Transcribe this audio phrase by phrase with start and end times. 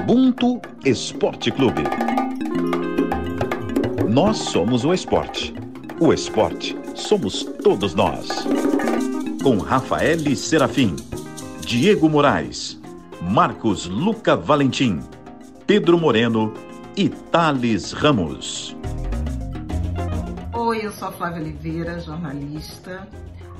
[0.00, 1.82] Ubuntu Esporte Clube.
[4.08, 5.52] Nós somos o esporte.
[6.00, 8.46] O esporte somos todos nós.
[9.42, 10.94] Com Rafael Serafim,
[11.60, 12.80] Diego Moraes,
[13.20, 15.00] Marcos Luca Valentim,
[15.66, 16.54] Pedro Moreno
[16.96, 18.76] e Thales Ramos.
[20.54, 23.06] Oi, eu sou a Flávia Oliveira, jornalista.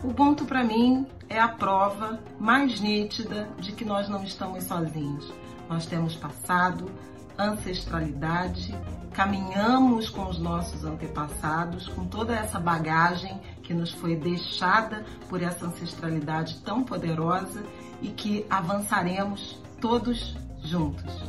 [0.02, 5.30] O Ubuntu para mim é a prova mais nítida de que nós não estamos sozinhos.
[5.68, 6.90] Nós temos passado,
[7.38, 8.74] ancestralidade,
[9.12, 15.66] caminhamos com os nossos antepassados, com toda essa bagagem que nos foi deixada por essa
[15.66, 17.62] ancestralidade tão poderosa
[18.00, 21.22] e que avançaremos todos juntos.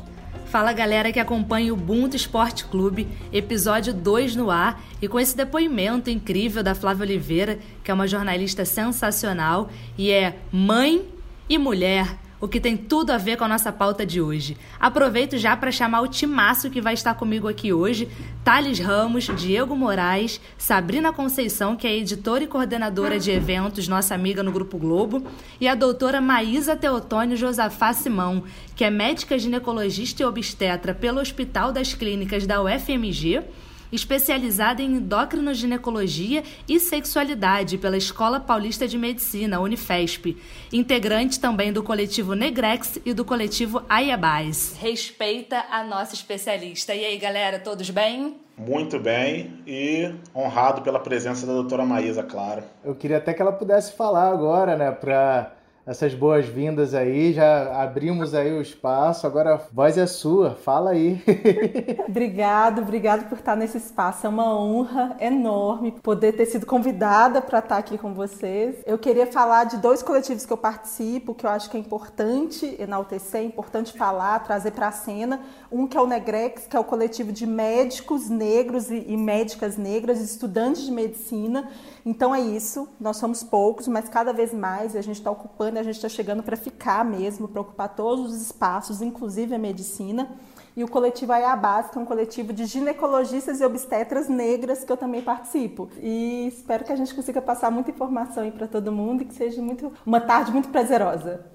[0.46, 5.36] Fala galera que acompanha o Ubuntu Esporte Clube, episódio 2 no ar, e com esse
[5.36, 11.08] depoimento incrível da Flávia Oliveira, que é uma jornalista sensacional e é mãe
[11.48, 14.56] e mulher o que tem tudo a ver com a nossa pauta de hoje.
[14.80, 18.08] Aproveito já para chamar o timaço que vai estar comigo aqui hoje:
[18.44, 24.44] Thales Ramos, Diego Moraes, Sabrina Conceição, que é editora e coordenadora de eventos, nossa amiga
[24.44, 25.24] no Grupo Globo,
[25.60, 28.44] e a doutora Maísa Teotônio Josafá Simão,
[28.76, 33.44] que é médica ginecologista e obstetra pelo Hospital das Clínicas da UFMG
[33.92, 40.38] especializada em endocrinoginecologia e sexualidade pela Escola Paulista de Medicina, Unifesp,
[40.72, 44.76] integrante também do coletivo Negrex e do coletivo Ayabás.
[44.80, 46.94] Respeita a nossa especialista.
[46.94, 48.38] E aí, galera, todos bem?
[48.58, 52.64] Muito bem e honrado pela presença da doutora Maísa, claro.
[52.84, 55.54] Eu queria até que ela pudesse falar agora, né, para
[55.90, 61.20] essas boas-vindas aí, já abrimos aí o espaço, agora a voz é sua, fala aí.
[62.08, 67.58] obrigado, obrigado por estar nesse espaço, é uma honra enorme poder ter sido convidada para
[67.58, 68.76] estar aqui com vocês.
[68.86, 72.76] Eu queria falar de dois coletivos que eu participo, que eu acho que é importante
[72.78, 75.42] enaltecer, é importante falar, trazer para a cena.
[75.72, 80.22] Um que é o Negrex, que é o coletivo de médicos negros e médicas negras,
[80.22, 81.68] estudantes de medicina,
[82.06, 85.84] então é isso, nós somos poucos, mas cada vez mais a gente está ocupando, a
[85.84, 90.30] gente está chegando para ficar mesmo, para ocupar todos os espaços, inclusive a medicina.
[90.76, 94.98] E o coletivo Ayabás, que é um coletivo de ginecologistas e obstetras negras que eu
[94.98, 95.90] também participo.
[96.02, 99.34] E espero que a gente consiga passar muita informação aí para todo mundo e que
[99.34, 101.46] seja muito, uma tarde muito prazerosa.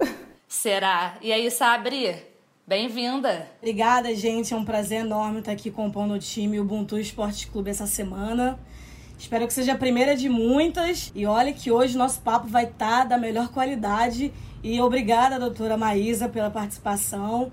[0.47, 1.17] Será?
[1.21, 2.15] E aí, Sabri?
[2.67, 3.47] Bem-vinda!
[3.59, 4.53] Obrigada, gente.
[4.53, 8.59] É um prazer enorme estar aqui compondo o time Ubuntu Esporte Clube essa semana.
[9.17, 11.11] Espero que seja a primeira de muitas.
[11.15, 14.33] E olha que hoje nosso papo vai estar tá da melhor qualidade.
[14.63, 17.51] E obrigada, doutora Maísa, pela participação.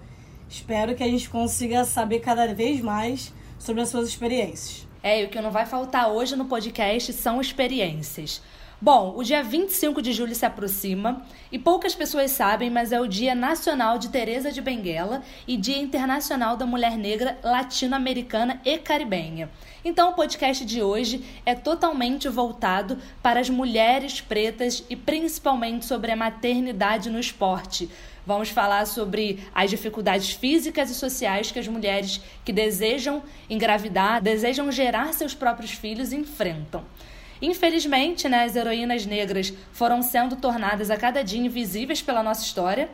[0.48, 4.86] Espero que a gente consiga saber cada vez mais sobre as suas experiências.
[5.02, 8.42] É, e o que não vai faltar hoje no podcast são experiências.
[8.82, 13.06] Bom, o dia 25 de julho se aproxima e poucas pessoas sabem, mas é o
[13.06, 19.48] Dia Nacional de Teresa de Benguela e Dia Internacional da Mulher Negra Latino-Americana e Caribenha.
[19.84, 26.10] Então, o podcast de hoje é totalmente voltado para as mulheres pretas e principalmente sobre
[26.10, 27.88] a maternidade no esporte.
[28.26, 34.72] Vamos falar sobre as dificuldades físicas e sociais que as mulheres que desejam engravidar, desejam
[34.72, 36.84] gerar seus próprios filhos enfrentam.
[37.42, 42.88] Infelizmente, né, as heroínas negras foram sendo tornadas a cada dia invisíveis pela nossa história.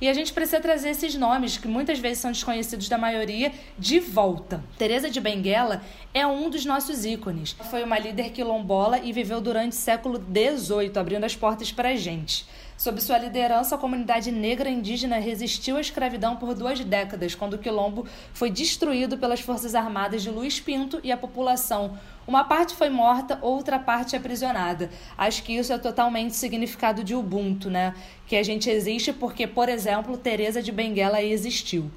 [0.00, 4.00] E a gente precisa trazer esses nomes, que muitas vezes são desconhecidos da maioria, de
[4.00, 4.62] volta.
[4.76, 5.82] Teresa de Benguela
[6.12, 7.56] é um dos nossos ícones.
[7.70, 11.96] Foi uma líder quilombola e viveu durante o século XVIII, abrindo as portas para a
[11.96, 12.44] gente.
[12.76, 17.58] Sob sua liderança, a comunidade negra indígena resistiu à escravidão por duas décadas, quando o
[17.58, 22.88] quilombo foi destruído pelas forças armadas de Luiz Pinto e a população uma parte foi
[22.88, 24.90] morta, outra parte aprisionada.
[25.16, 27.94] Acho que isso é totalmente significado de Ubuntu, né?
[28.26, 31.90] Que a gente existe porque, por exemplo, Teresa de Benguela existiu.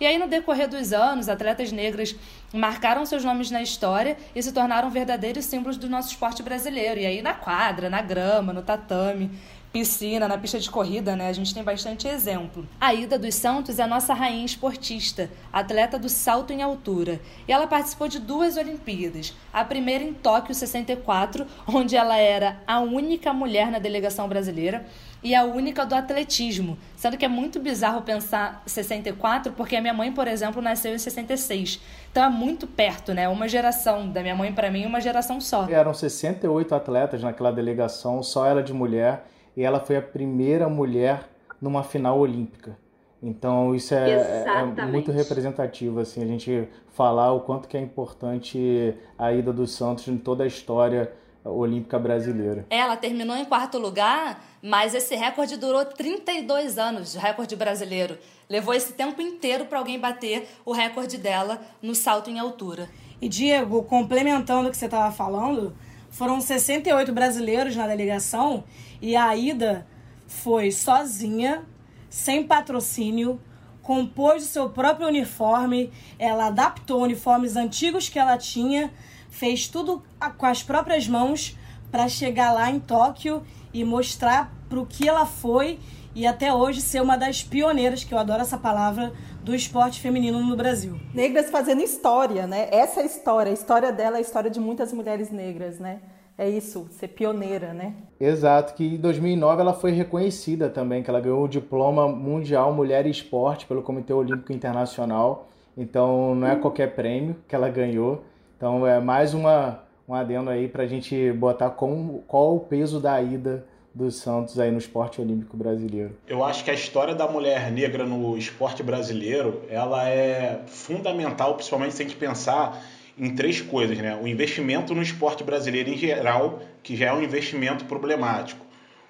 [0.00, 2.16] E aí, no decorrer dos anos, atletas negras
[2.54, 7.00] marcaram seus nomes na história e se tornaram verdadeiros símbolos do nosso esporte brasileiro.
[7.00, 9.30] E aí, na quadra, na grama, no tatame
[9.72, 11.28] piscina, na pista de corrida, né?
[11.28, 12.66] A gente tem bastante exemplo.
[12.80, 17.20] A Ida dos Santos é a nossa rainha esportista, atleta do salto em altura.
[17.46, 19.34] E ela participou de duas Olimpíadas.
[19.52, 24.84] A primeira em Tóquio 64, onde ela era a única mulher na delegação brasileira
[25.22, 26.76] e a única do atletismo.
[26.96, 30.98] Sendo que é muito bizarro pensar 64, porque a minha mãe, por exemplo, nasceu em
[30.98, 31.80] 66.
[32.10, 33.28] Então é muito perto, né?
[33.28, 35.68] Uma geração da minha mãe para mim, uma geração só.
[35.68, 39.24] Eram 68 atletas naquela delegação, só ela de mulher
[39.56, 41.28] e ela foi a primeira mulher
[41.60, 42.76] numa final olímpica.
[43.22, 48.94] Então isso é, é, muito representativo, assim, a gente falar o quanto que é importante
[49.18, 51.12] a ida dos Santos em toda a história
[51.44, 52.66] olímpica brasileira.
[52.70, 58.18] Ela terminou em quarto lugar, mas esse recorde durou 32 anos, o recorde brasileiro.
[58.48, 62.88] Levou esse tempo inteiro para alguém bater o recorde dela no salto em altura.
[63.20, 65.74] E Diego, complementando o que você estava falando,
[66.10, 68.64] foram 68 brasileiros na delegação
[69.00, 69.86] e a ida
[70.26, 71.64] foi sozinha,
[72.08, 73.40] sem patrocínio,
[73.82, 78.92] compôs o seu próprio uniforme, ela adaptou uniformes antigos que ela tinha,
[79.30, 80.02] fez tudo
[80.36, 81.56] com as próprias mãos
[81.90, 83.42] para chegar lá em Tóquio
[83.72, 85.78] e mostrar para o que ela foi
[86.14, 90.40] e até hoje ser uma das pioneiras, que eu adoro essa palavra, do esporte feminino
[90.40, 90.98] no Brasil.
[91.14, 92.68] Negras fazendo história, né?
[92.70, 93.50] Essa é a história.
[93.50, 96.00] A história dela é a história de muitas mulheres negras, né?
[96.36, 97.94] É isso, ser pioneira, né?
[98.18, 103.04] Exato, que em 2009 ela foi reconhecida também, que ela ganhou o diploma mundial Mulher
[103.06, 105.48] e Esporte pelo Comitê Olímpico Internacional.
[105.76, 108.24] Então não é qualquer prêmio que ela ganhou.
[108.56, 113.00] Então é mais uma, um adendo aí para a gente botar com, qual o peso
[113.00, 116.16] da ida dos Santos aí no esporte olímpico brasileiro.
[116.26, 121.94] Eu acho que a história da mulher negra no esporte brasileiro, ela é fundamental, principalmente
[121.94, 122.82] se a gente pensar
[123.18, 124.18] em três coisas, né?
[124.20, 128.64] O investimento no esporte brasileiro em geral, que já é um investimento problemático.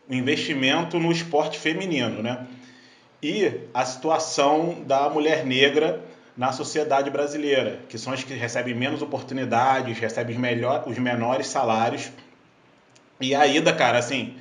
[0.08, 2.46] O investimento no esporte feminino, né?
[3.22, 6.02] E a situação da mulher negra
[6.36, 11.46] na sociedade brasileira, que são as que recebem menos oportunidades, recebem os, melhor, os menores
[11.48, 12.10] salários.
[13.20, 14.36] E a ida, cara, assim,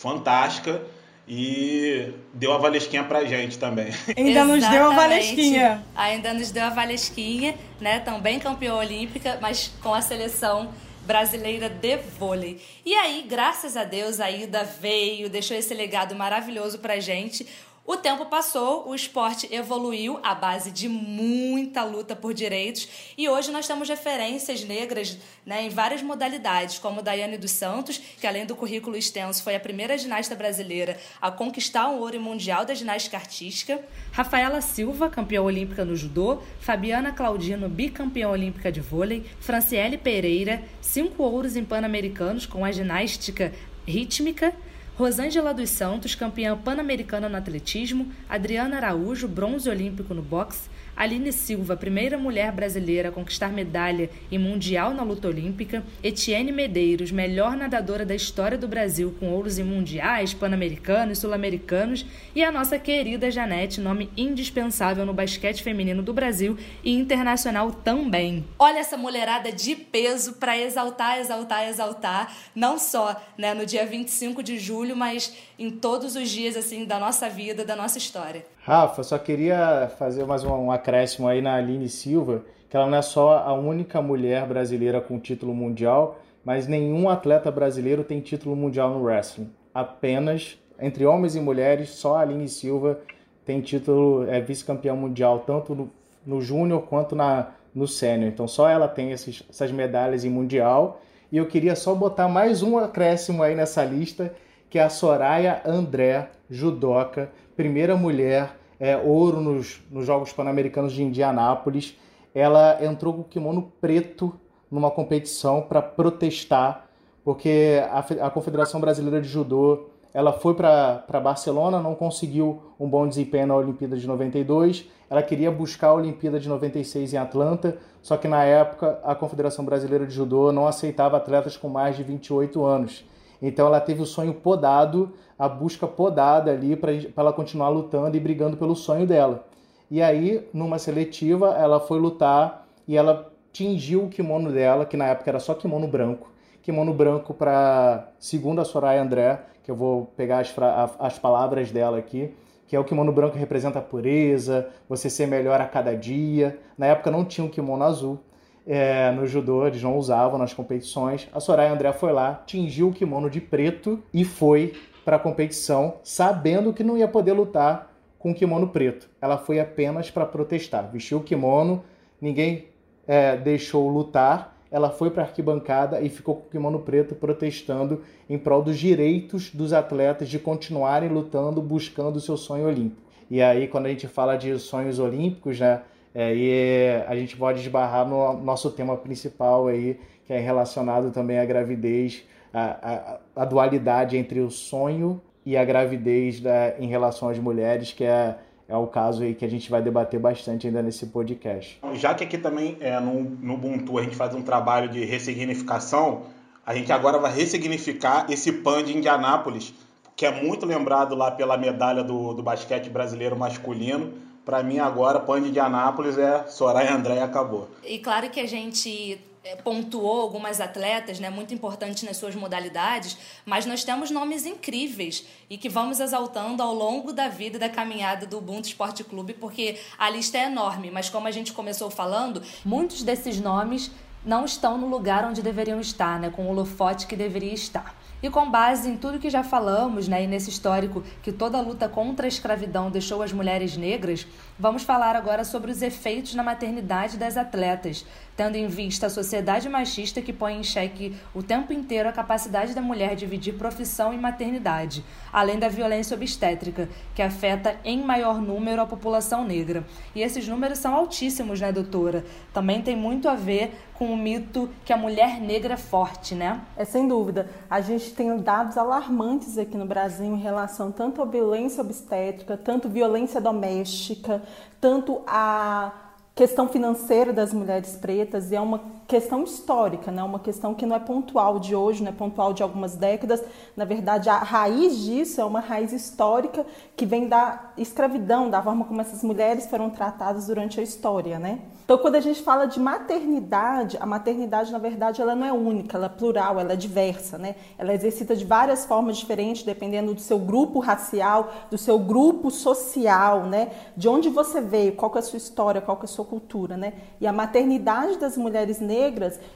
[0.00, 0.80] fantástica
[1.28, 3.92] e deu a Valesquinha pra gente também.
[4.16, 5.84] Ainda nos deu a Valesquinha.
[5.94, 8.00] Ainda nos deu a Valesquinha, né?
[8.00, 12.60] Também campeã olímpica, mas com a seleção brasileira de vôlei.
[12.84, 17.46] E aí, graças a Deus, a Ida veio, deixou esse legado maravilhoso pra gente.
[17.90, 22.86] O tempo passou, o esporte evoluiu à base de muita luta por direitos.
[23.18, 28.28] E hoje nós temos referências negras né, em várias modalidades, como Daiane dos Santos, que
[28.28, 32.74] além do currículo extenso foi a primeira ginasta brasileira a conquistar um ouro mundial da
[32.74, 39.98] ginástica artística, Rafaela Silva, campeã olímpica no judô, Fabiana Claudino, bicampeã olímpica de vôlei, Franciele
[39.98, 43.52] Pereira, cinco ouros em pan-americanos com a ginástica
[43.84, 44.54] rítmica,
[45.00, 50.68] Rosângela dos Santos, campeã pan-americana no atletismo, Adriana Araújo, bronze olímpico no boxe,
[51.00, 57.10] Aline Silva, primeira mulher brasileira a conquistar medalha em mundial na luta olímpica, Etienne Medeiros,
[57.10, 62.04] melhor nadadora da história do Brasil com ouros em mundiais, pan-americanos, sul-americanos,
[62.34, 68.44] e a nossa querida Janete, nome indispensável no basquete feminino do Brasil e internacional também.
[68.58, 74.42] Olha essa mulherada de peso para exaltar, exaltar, exaltar, não só né, no dia 25
[74.42, 78.44] de julho, mas em todos os dias assim da nossa vida, da nossa história.
[78.70, 83.02] Rafa, só queria fazer mais um, acréscimo aí na Aline Silva, que ela não é
[83.02, 88.90] só a única mulher brasileira com título mundial, mas nenhum atleta brasileiro tem título mundial
[88.90, 89.50] no wrestling.
[89.74, 93.00] Apenas entre homens e mulheres, só a Aline Silva
[93.44, 95.90] tem título, é vice-campeã mundial, tanto no,
[96.24, 98.28] no júnior quanto na, no sênior.
[98.28, 101.00] Então só ela tem esses, essas medalhas em mundial.
[101.32, 104.32] E eu queria só botar mais um acréscimo aí nessa lista,
[104.70, 111.02] que é a Soraya André, judoca, primeira mulher, é, ouro nos, nos Jogos Pan-Americanos de
[111.02, 111.96] Indianápolis.
[112.34, 114.34] Ela entrou com o kimono preto
[114.70, 116.86] numa competição para protestar,
[117.22, 123.06] porque a, a, Confederação Brasileira de Judô ela foi para Barcelona, não conseguiu um bom
[123.06, 124.88] desempenho na Olimpíada de 92.
[125.08, 129.64] Ela queria buscar a Olimpíada de 96 em Atlanta, só que na época a Confederação
[129.64, 133.04] Brasileira de Judô não aceitava atletas com mais de 28 anos.
[133.42, 138.20] Então ela teve o sonho podado, a busca podada ali para ela continuar lutando e
[138.20, 139.46] brigando pelo sonho dela.
[139.90, 145.06] E aí, numa seletiva, ela foi lutar e ela tingiu o kimono dela, que na
[145.06, 146.30] época era só kimono branco.
[146.62, 150.54] Kimono branco para, segundo a Soraya André, que eu vou pegar as,
[150.98, 152.34] as palavras dela aqui,
[152.68, 156.60] que é o kimono branco representa a pureza, você ser melhor a cada dia.
[156.76, 158.20] Na época não tinha um kimono azul,
[158.66, 161.26] é, no judô, eles não usavam nas competições.
[161.32, 165.94] A Soraya André foi lá, tingiu o kimono de preto e foi para a competição,
[166.02, 169.08] sabendo que não ia poder lutar com o kimono preto.
[169.20, 170.90] Ela foi apenas para protestar.
[170.90, 171.82] Vestiu o kimono,
[172.20, 172.66] ninguém
[173.06, 174.56] é, deixou lutar.
[174.70, 178.78] Ela foi para a arquibancada e ficou com o kimono preto protestando em prol dos
[178.78, 183.02] direitos dos atletas de continuarem lutando, buscando o seu sonho olímpico.
[183.28, 185.82] E aí, quando a gente fala de sonhos olímpicos, né,
[186.14, 191.38] é, e a gente pode esbarrar no nosso tema principal aí, que é relacionado também
[191.38, 197.28] à gravidez, a, a, a dualidade entre o sonho e a gravidez da, em relação
[197.28, 198.36] às mulheres, que é,
[198.68, 201.80] é o caso aí que a gente vai debater bastante ainda nesse podcast.
[201.94, 206.22] Já que aqui também é, no, no Ubuntu a gente faz um trabalho de ressignificação,
[206.64, 209.74] a gente agora vai ressignificar esse PAN de Indianápolis,
[210.14, 214.12] que é muito lembrado lá pela medalha do, do basquete brasileiro masculino.
[214.44, 217.68] Para mim, agora, PAN de Indianápolis é Soraya André e acabou.
[217.84, 219.20] E claro que a gente
[219.64, 225.56] pontuou algumas atletas, né, muito importantes nas suas modalidades, mas nós temos nomes incríveis e
[225.56, 230.10] que vamos exaltando ao longo da vida da caminhada do Ubuntu Esporte Clube, porque a
[230.10, 233.90] lista é enorme, mas como a gente começou falando, muitos desses nomes
[234.24, 237.98] não estão no lugar onde deveriam estar, né, com o holofote que deveria estar.
[238.22, 241.62] E com base em tudo que já falamos, né, e nesse histórico que toda a
[241.62, 244.26] luta contra a escravidão deixou as mulheres negras,
[244.58, 248.04] vamos falar agora sobre os efeitos na maternidade das atletas,
[248.36, 252.74] tendo em vista a sociedade machista que põe em xeque o tempo inteiro a capacidade
[252.74, 258.82] da mulher dividir profissão e maternidade, além da violência obstétrica, que afeta em maior número
[258.82, 259.84] a população negra.
[260.14, 262.24] E esses números são altíssimos, né, doutora?
[262.52, 266.62] Também tem muito a ver com o mito que a mulher negra é forte, né?
[266.76, 267.50] É sem dúvida.
[267.68, 272.88] A gente tem dados alarmantes aqui no Brasil em relação tanto à violência obstétrica, tanto
[272.88, 274.42] violência doméstica,
[274.80, 275.92] tanto a
[276.34, 280.22] questão financeira das mulheres pretas e é uma questão histórica, né?
[280.22, 283.42] uma questão que não é pontual de hoje, não é pontual de algumas décadas.
[283.76, 286.64] Na verdade, a raiz disso é uma raiz histórica
[286.96, 291.40] que vem da escravidão, da forma como essas mulheres foram tratadas durante a história.
[291.40, 291.58] Né?
[291.84, 295.96] Então, quando a gente fala de maternidade, a maternidade, na verdade, ela não é única,
[295.96, 297.36] ela é plural, ela é diversa.
[297.36, 297.56] Né?
[297.76, 302.48] Ela é exercita de várias formas diferentes, dependendo do seu grupo racial, do seu grupo
[302.48, 303.72] social, né?
[303.96, 306.92] de onde você veio, qual é a sua história, qual é a sua cultura, né?
[307.20, 308.99] E a maternidade das mulheres negras,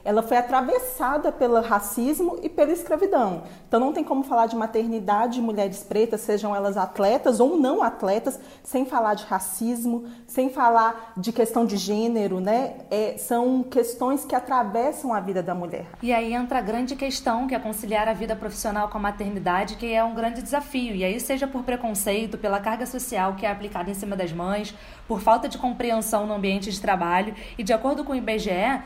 [0.05, 3.43] ela foi atravessada pelo racismo e pela escravidão.
[3.69, 7.83] Então não tem como falar de maternidade de mulheres pretas, sejam elas atletas ou não
[7.83, 12.77] atletas, sem falar de racismo, sem falar de questão de gênero, né?
[12.91, 15.87] É, são questões que atravessam a vida da mulher.
[16.03, 19.77] E aí entra a grande questão que é conciliar a vida profissional com a maternidade,
[19.77, 20.95] que é um grande desafio.
[20.95, 24.75] E aí seja por preconceito, pela carga social que é aplicada em cima das mães,
[25.07, 28.81] por falta de compreensão no ambiente de trabalho e, de acordo com o IBGE,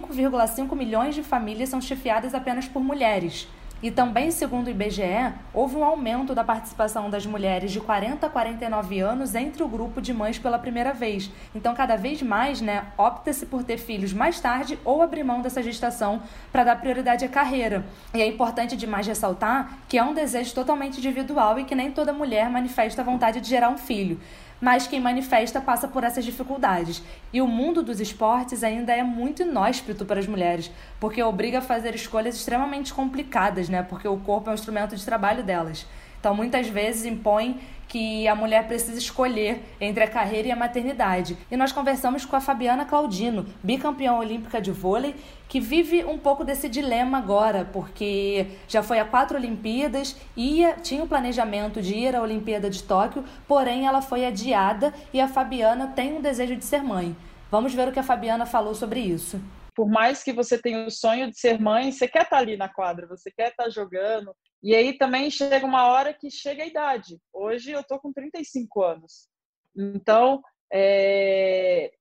[0.00, 3.48] 5,5 milhões de famílias são chefiadas apenas por mulheres.
[3.82, 8.30] E também, segundo o IBGE, houve um aumento da participação das mulheres de 40 a
[8.30, 11.30] 49 anos entre o grupo de mães pela primeira vez.
[11.54, 15.62] Então, cada vez mais, né, opta-se por ter filhos mais tarde ou abrir mão dessa
[15.62, 17.84] gestação para dar prioridade à carreira.
[18.14, 22.14] E é importante demais ressaltar que é um desejo totalmente individual e que nem toda
[22.14, 24.18] mulher manifesta a vontade de gerar um filho
[24.60, 27.02] mas quem manifesta passa por essas dificuldades.
[27.32, 31.62] E o mundo dos esportes ainda é muito inóspito para as mulheres, porque obriga a
[31.62, 33.82] fazer escolhas extremamente complicadas, né?
[33.82, 35.86] Porque o corpo é um instrumento de trabalho delas.
[36.18, 37.60] Então, muitas vezes impõe
[37.96, 41.34] que a mulher precisa escolher entre a carreira e a maternidade.
[41.50, 45.16] E nós conversamos com a Fabiana Claudino, bicampeã olímpica de vôlei,
[45.48, 51.02] que vive um pouco desse dilema agora, porque já foi a quatro Olimpíadas, ia, tinha
[51.02, 55.86] o planejamento de ir à Olimpíada de Tóquio, porém ela foi adiada e a Fabiana
[55.86, 57.16] tem um desejo de ser mãe.
[57.50, 59.40] Vamos ver o que a Fabiana falou sobre isso
[59.76, 62.66] por mais que você tenha o sonho de ser mãe, você quer estar ali na
[62.66, 67.20] quadra, você quer estar jogando, e aí também chega uma hora que chega a idade.
[67.30, 69.28] Hoje eu tô com 35 anos.
[69.76, 70.42] Então,
[70.72, 71.92] é...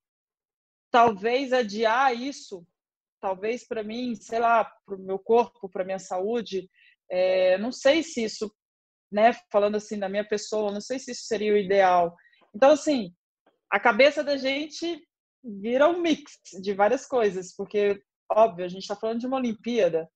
[0.89, 2.65] talvez adiar isso,
[3.19, 6.69] talvez para mim, sei lá, para o meu corpo, para minha saúde,
[7.11, 7.57] é...
[7.57, 8.49] não sei se isso,
[9.11, 12.15] né, falando assim da minha pessoa, não sei se isso seria o ideal.
[12.55, 13.13] Então, assim,
[13.69, 15.05] a cabeça da gente
[15.45, 20.09] vira um mix de várias coisas, porque, óbvio, a gente está falando de uma Olimpíada,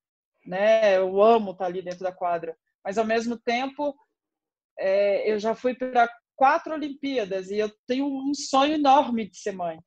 [0.46, 0.98] né?
[0.98, 3.96] Eu amo estar ali dentro da quadra, mas ao mesmo tempo
[4.80, 9.52] é, eu já fui para quatro Olimpíadas e eu tenho um sonho enorme de ser
[9.52, 9.80] mãe.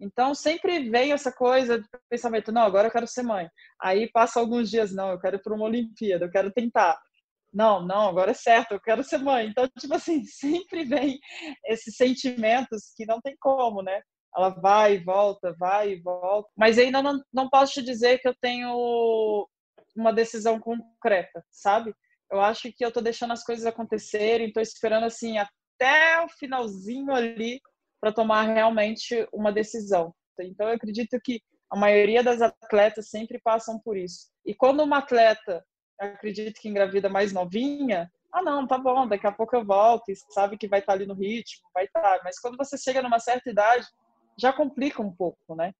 [0.00, 3.48] Então sempre vem essa coisa de pensamento, não, agora eu quero ser mãe.
[3.80, 6.98] Aí passa alguns dias, não, eu quero ir para uma Olimpíada, eu quero tentar.
[7.52, 9.46] Não, não, agora é certo, eu quero ser mãe.
[9.46, 11.18] Então, tipo assim, sempre vem
[11.66, 14.00] esses sentimentos que não tem como, né?
[14.36, 16.48] Ela vai e volta, vai e volta.
[16.56, 19.48] Mas ainda não, não posso te dizer que eu tenho
[19.96, 21.94] uma decisão concreta, sabe?
[22.30, 27.12] Eu acho que eu tô deixando as coisas acontecerem, tô esperando assim até o finalzinho
[27.12, 27.60] ali
[28.00, 30.14] para tomar realmente uma decisão.
[30.38, 34.28] Então eu acredito que a maioria das atletas sempre passam por isso.
[34.44, 35.64] E quando uma atleta,
[35.98, 40.16] acredito que engravida mais novinha, ah não, tá bom, daqui a pouco eu volto, e
[40.32, 42.00] sabe que vai estar tá ali no ritmo, vai estar.
[42.00, 42.20] Tá.
[42.24, 43.86] Mas quando você chega numa certa idade,
[44.40, 45.72] já complica um pouco, né?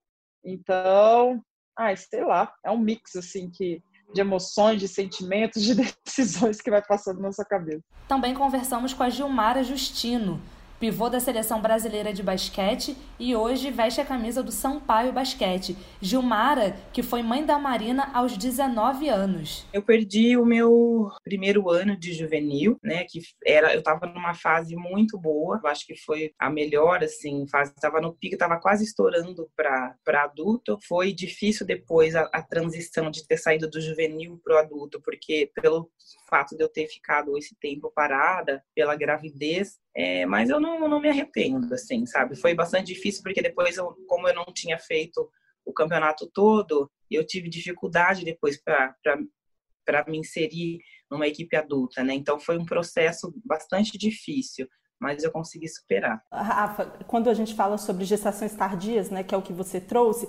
[0.44, 1.42] Então,
[1.76, 5.74] ai, sei lá, é um mix assim que de emoções, de sentimentos, de
[6.04, 7.82] decisões que vai passando na sua cabeça.
[8.08, 10.40] Também conversamos com a Gilmara Justino,
[10.80, 15.76] pivô da seleção brasileira de basquete e hoje veste a camisa do Sampaio Basquete.
[16.00, 19.66] Gilmara, que foi mãe da Marina aos 19 anos.
[19.74, 24.74] Eu perdi o meu primeiro ano de juvenil, né, que era eu estava numa fase
[24.74, 28.84] muito boa, eu acho que foi a melhor assim, fase estava no pico, estava quase
[28.84, 30.78] estourando para para adulto.
[30.88, 35.50] Foi difícil depois a, a transição de ter saído do juvenil para o adulto, porque
[35.54, 35.90] pelo
[36.30, 41.00] fato de eu ter ficado esse tempo parada pela gravidez, é, mas eu não, não
[41.00, 42.36] me arrependo, assim, sabe?
[42.36, 45.28] Foi bastante difícil porque depois, eu, como eu não tinha feito
[45.64, 50.80] o campeonato todo, eu tive dificuldade depois para me inserir
[51.10, 52.14] numa equipe adulta, né?
[52.14, 54.68] Então foi um processo bastante difícil,
[54.98, 56.22] mas eu consegui superar.
[56.30, 60.28] Rafa, quando a gente fala sobre gestações tardias, né, que é o que você trouxe,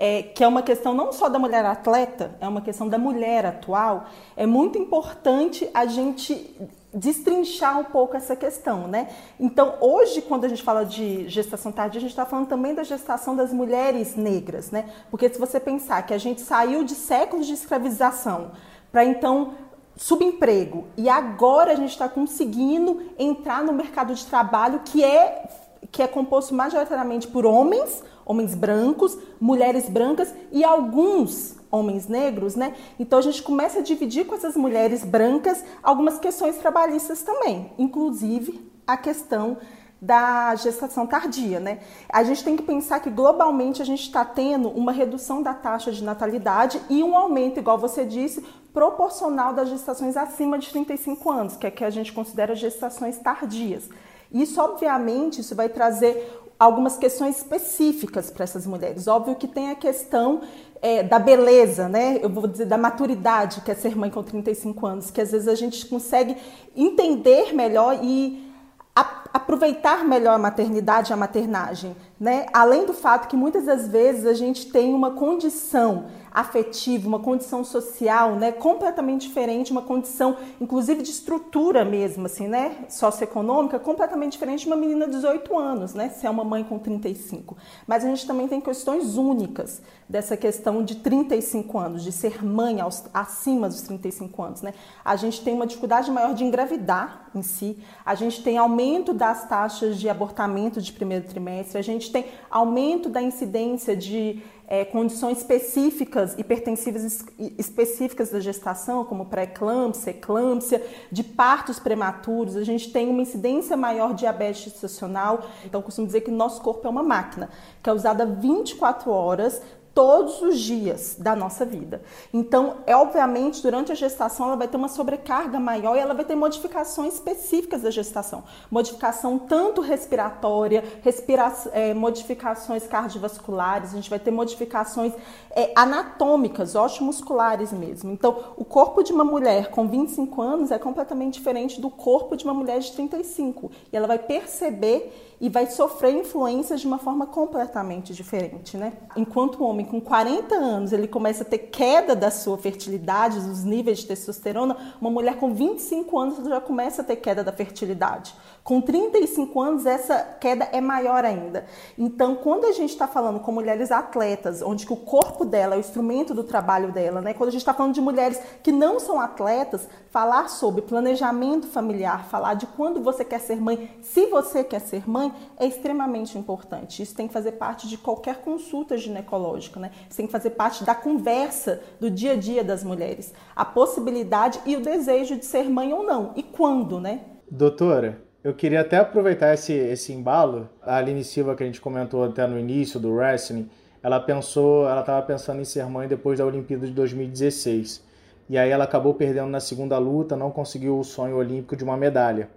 [0.00, 3.44] é, que é uma questão não só da mulher atleta, é uma questão da mulher
[3.44, 6.56] atual, é muito importante a gente
[6.92, 9.10] destrinchar um pouco essa questão, né?
[9.38, 12.82] Então, hoje, quando a gente fala de gestação tardia, a gente está falando também da
[12.82, 14.88] gestação das mulheres negras, né?
[15.10, 18.52] Porque se você pensar que a gente saiu de séculos de escravização
[18.90, 19.52] para então
[19.96, 25.46] subemprego e agora a gente está conseguindo entrar no mercado de trabalho que é
[25.90, 32.74] que é composto majoritariamente por homens homens brancos, mulheres brancas e alguns homens negros, né?
[32.96, 38.70] Então a gente começa a dividir com essas mulheres brancas algumas questões trabalhistas também, inclusive
[38.86, 39.58] a questão
[40.00, 41.80] da gestação tardia, né?
[42.08, 45.90] A gente tem que pensar que globalmente a gente está tendo uma redução da taxa
[45.90, 51.56] de natalidade e um aumento, igual você disse, proporcional das gestações acima de 35 anos,
[51.56, 53.90] que é que a gente considera gestações tardias.
[54.32, 59.08] Isso, obviamente, isso vai trazer algumas questões específicas para essas mulheres.
[59.08, 60.42] Óbvio que tem a questão
[60.82, 62.18] é, da beleza, né?
[62.22, 65.48] Eu vou dizer da maturidade, que é ser mãe com 35 anos, que às vezes
[65.48, 66.36] a gente consegue
[66.76, 68.50] entender melhor e
[68.94, 72.44] aproveitar melhor a maternidade a maternagem, né?
[72.52, 77.64] Além do fato que muitas das vezes a gente tem uma condição afetiva, uma condição
[77.64, 84.60] social, né, completamente diferente, uma condição, inclusive de estrutura mesmo, assim, né, socioeconômica, completamente diferente
[84.60, 87.56] de uma menina de 18 anos, né, se é uma mãe com 35.
[87.86, 92.80] Mas a gente também tem questões únicas dessa questão de 35 anos, de ser mãe
[92.80, 94.72] aos, acima dos 35 anos, né.
[95.04, 99.48] A gente tem uma dificuldade maior de engravidar em si, a gente tem aumento das
[99.48, 105.38] taxas de abortamento de primeiro trimestre, a gente tem aumento da incidência de é, condições
[105.38, 107.24] específicas, hipertensivas
[107.58, 114.14] específicas da gestação, como pré-eclâmpsia, eclâmpsia, de partos prematuros, a gente tem uma incidência maior
[114.14, 115.42] de diabetes gestacional.
[115.64, 117.50] Então, costumo dizer que nosso corpo é uma máquina,
[117.82, 119.60] que é usada 24 horas
[119.94, 122.02] todos os dias da nossa vida.
[122.32, 126.24] Então, é obviamente, durante a gestação ela vai ter uma sobrecarga maior e ela vai
[126.24, 128.44] ter modificações específicas da gestação.
[128.70, 135.12] Modificação tanto respiratória, respira é, modificações cardiovasculares, a gente vai ter modificações
[135.50, 138.12] é, anatômicas, osteomusculares mesmo.
[138.12, 142.44] Então, o corpo de uma mulher com 25 anos é completamente diferente do corpo de
[142.44, 143.70] uma mulher de 35.
[143.92, 148.92] E ela vai perceber e vai sofrer influências de uma forma completamente diferente, né?
[149.16, 153.64] Enquanto o homem com 40 anos ele começa a ter queda da sua fertilidade, dos
[153.64, 158.34] níveis de testosterona, uma mulher com 25 anos já começa a ter queda da fertilidade.
[158.62, 161.64] Com 35 anos, essa queda é maior ainda.
[161.98, 165.78] Então, quando a gente está falando com mulheres atletas, onde que o corpo dela é
[165.78, 167.32] o instrumento do trabalho dela, né?
[167.32, 172.26] Quando a gente está falando de mulheres que não são atletas, falar sobre planejamento familiar,
[172.26, 177.02] falar de quando você quer ser mãe, se você quer ser mãe, é extremamente importante.
[177.02, 179.90] Isso tem que fazer parte de qualquer consulta ginecológica, né?
[180.08, 183.32] Isso tem que fazer parte da conversa do dia a dia das mulheres.
[183.56, 186.32] A possibilidade e o desejo de ser mãe ou não.
[186.36, 187.22] E quando, né?
[187.50, 190.68] Doutora, eu queria até aproveitar esse, esse embalo.
[190.82, 193.68] A Aline Silva, que a gente comentou até no início do wrestling,
[194.02, 198.02] ela pensou, ela estava pensando em ser mãe depois da Olimpíada de 2016.
[198.48, 201.96] E aí ela acabou perdendo na segunda luta, não conseguiu o sonho olímpico de uma
[201.96, 202.48] medalha.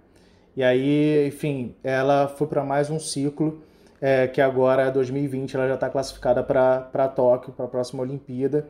[0.56, 3.62] E aí, enfim, ela foi para mais um ciclo,
[4.00, 8.66] é, que agora, 2020, ela já está classificada para Tóquio, para a próxima Olimpíada.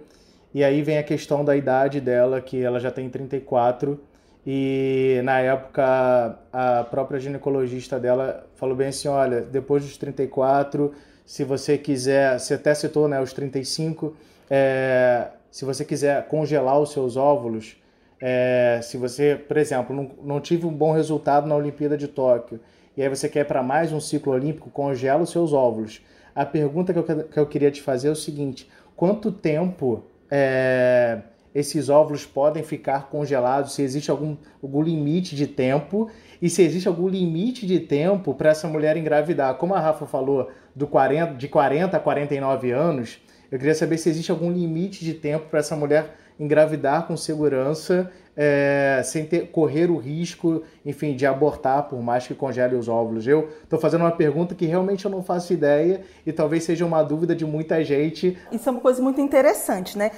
[0.53, 4.01] E aí vem a questão da idade dela, que ela já tem 34
[4.47, 10.93] e na época a própria ginecologista dela falou bem assim: olha, depois dos 34,
[11.25, 14.15] se você quiser, você até citou né, os 35,
[14.51, 17.77] é, se você quiser congelar os seus óvulos,
[18.21, 22.61] é, se você, por exemplo, não, não tive um bom resultado na Olimpíada de Tóquio,
[22.97, 26.03] e aí você quer para mais um ciclo olímpico, congela os seus óvulos.
[26.35, 31.21] A pergunta que eu, que eu queria te fazer é o seguinte: quanto tempo é,
[31.55, 36.11] esses óvulos podem ficar congelados, se existe algum, algum limite de tempo
[36.43, 39.55] e se existe algum limite de tempo para essa mulher engravidar.
[39.55, 44.09] Como a Rafa falou, do 40, de 40 a 49 anos, eu queria saber se
[44.09, 49.91] existe algum limite de tempo para essa mulher engravidar com segurança, é, sem ter, correr
[49.91, 53.27] o risco, enfim, de abortar, por mais que congele os óvulos.
[53.27, 57.03] Eu estou fazendo uma pergunta que realmente eu não faço ideia e talvez seja uma
[57.03, 58.37] dúvida de muita gente.
[58.51, 60.11] Isso é uma coisa muito interessante, né?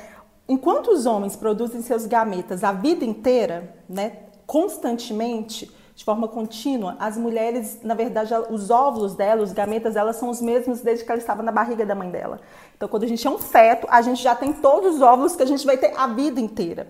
[0.49, 7.17] Enquanto os homens produzem seus gametas a vida inteira, né, constantemente, de forma contínua, as
[7.17, 11.19] mulheres, na verdade, os óvulos dela, os gametas, elas são os mesmos desde que ela
[11.19, 12.41] estava na barriga da mãe dela.
[12.77, 15.43] Então, quando a gente é um feto, a gente já tem todos os óvulos que
[15.43, 16.87] a gente vai ter a vida inteira.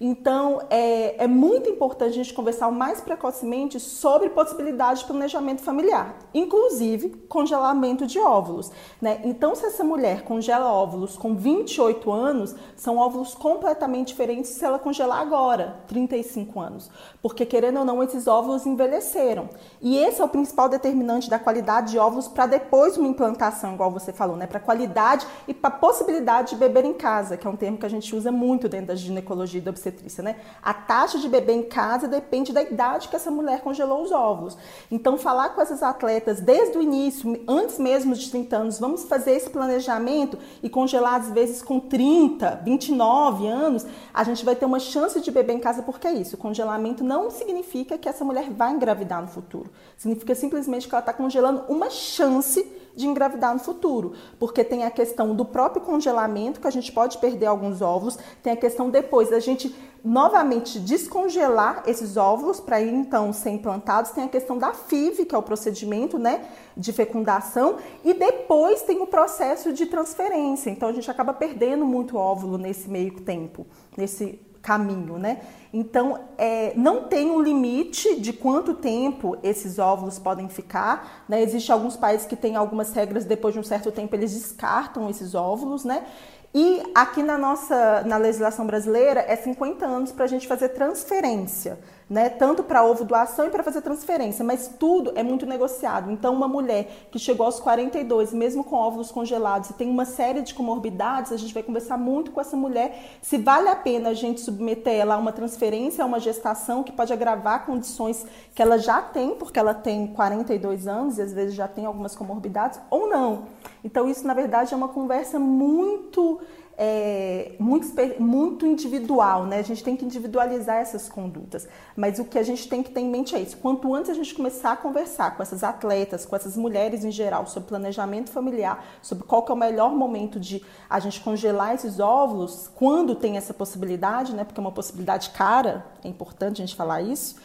[0.00, 6.18] Então, é, é, muito importante a gente conversar mais precocemente sobre possibilidade de planejamento familiar,
[6.34, 8.70] inclusive congelamento de óvulos.
[9.00, 9.20] Né?
[9.24, 14.78] Então, se essa mulher congela óvulos com 28 anos, são óvulos completamente diferentes se ela
[14.78, 16.90] congelar agora, 35 anos.
[17.26, 19.50] Porque, querendo ou não, esses óvulos envelheceram.
[19.82, 23.90] E esse é o principal determinante da qualidade de óvulos para depois uma implantação, igual
[23.90, 24.46] você falou, né?
[24.46, 27.88] para qualidade e para possibilidade de beber em casa, que é um termo que a
[27.88, 30.36] gente usa muito dentro da ginecologia e da obstetrícia né?
[30.62, 34.56] A taxa de bebê em casa depende da idade que essa mulher congelou os óvulos.
[34.88, 39.32] Então, falar com essas atletas desde o início, antes mesmo de 30 anos, vamos fazer
[39.32, 43.84] esse planejamento e congelar às vezes com 30, 29 anos,
[44.14, 46.36] a gente vai ter uma chance de beber em casa, porque é isso.
[46.36, 49.70] O congelamento não significa que essa mulher vai engravidar no futuro.
[49.96, 54.90] Significa simplesmente que ela está congelando uma chance de engravidar no futuro, porque tem a
[54.90, 59.28] questão do próprio congelamento, que a gente pode perder alguns óvulos, tem a questão depois
[59.28, 65.26] da gente novamente descongelar esses óvulos para então ser implantados, tem a questão da FIV,
[65.26, 70.70] que é o procedimento, né, de fecundação, e depois tem o processo de transferência.
[70.70, 75.40] Então a gente acaba perdendo muito óvulo nesse meio tempo, nesse caminho, né?
[75.72, 81.24] Então, é, não tem um limite de quanto tempo esses óvulos podem ficar.
[81.28, 81.40] Né?
[81.40, 85.36] Existem alguns países que têm algumas regras, depois de um certo tempo eles descartam esses
[85.36, 86.04] óvulos, né?
[86.52, 91.78] E aqui na nossa na legislação brasileira é 50 anos para a gente fazer transferência
[92.08, 92.28] né?
[92.28, 96.10] Tanto para ovo doação e para fazer transferência, mas tudo é muito negociado.
[96.10, 100.42] Então, uma mulher que chegou aos 42, mesmo com óvulos congelados, e tem uma série
[100.42, 104.14] de comorbidades, a gente vai conversar muito com essa mulher se vale a pena a
[104.14, 108.78] gente submeter ela a uma transferência, a uma gestação que pode agravar condições que ela
[108.78, 113.08] já tem, porque ela tem 42 anos e às vezes já tem algumas comorbidades, ou
[113.08, 113.46] não.
[113.82, 116.40] Então, isso na verdade é uma conversa muito
[116.78, 117.88] é, muito,
[118.20, 119.58] muito individual, né?
[119.58, 121.66] A gente tem que individualizar essas condutas.
[121.96, 123.56] Mas o que a gente tem que ter em mente é isso.
[123.56, 127.46] Quanto antes a gente começar a conversar com essas atletas, com essas mulheres em geral,
[127.46, 131.98] sobre planejamento familiar, sobre qual que é o melhor momento de a gente congelar esses
[131.98, 134.44] óvulos, quando tem essa possibilidade, né?
[134.44, 137.36] Porque é uma possibilidade cara, é importante a gente falar isso.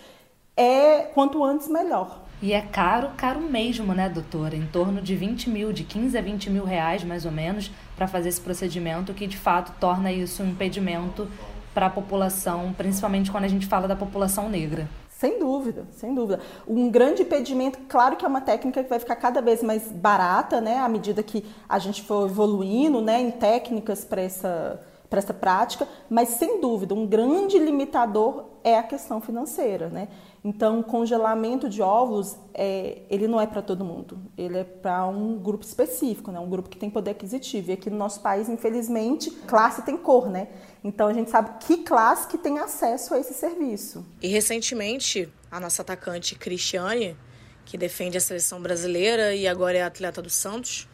[0.58, 2.22] É quanto antes melhor.
[2.42, 4.56] E é caro, caro mesmo, né, doutora?
[4.56, 8.08] Em torno de 20 mil, de 15 a 20 mil reais, mais ou menos, para
[8.08, 11.28] fazer esse procedimento, que de fato torna isso um impedimento
[11.72, 14.90] para a população, principalmente quando a gente fala da população negra.
[15.08, 16.40] Sem dúvida, sem dúvida.
[16.68, 20.60] Um grande impedimento, claro que é uma técnica que vai ficar cada vez mais barata,
[20.60, 25.34] né, à medida que a gente for evoluindo, né, em técnicas para essa para essa
[25.34, 30.08] prática, mas sem dúvida, um grande limitador é a questão financeira, né?
[30.44, 35.38] Então, congelamento de óvulos, é, ele não é para todo mundo, ele é para um
[35.38, 36.40] grupo específico, né?
[36.40, 37.70] um grupo que tem poder aquisitivo.
[37.70, 40.48] E aqui no nosso país, infelizmente, classe tem cor, né?
[40.84, 44.04] Então, a gente sabe que classe que tem acesso a esse serviço.
[44.20, 47.16] E recentemente, a nossa atacante Cristiane,
[47.64, 50.90] que defende a seleção brasileira e agora é atleta do Santos,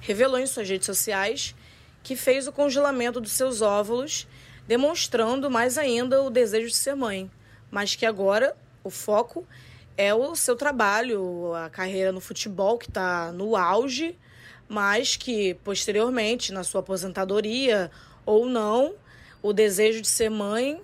[0.00, 1.56] revelou em suas redes sociais
[2.04, 4.26] que fez o congelamento dos seus óvulos,
[4.66, 7.30] demonstrando mais ainda o desejo de ser mãe,
[7.70, 9.46] mas que agora o foco
[9.96, 14.16] é o seu trabalho, a carreira no futebol que está no auge,
[14.68, 17.90] mas que posteriormente, na sua aposentadoria
[18.24, 18.94] ou não,
[19.42, 20.80] o desejo de ser mãe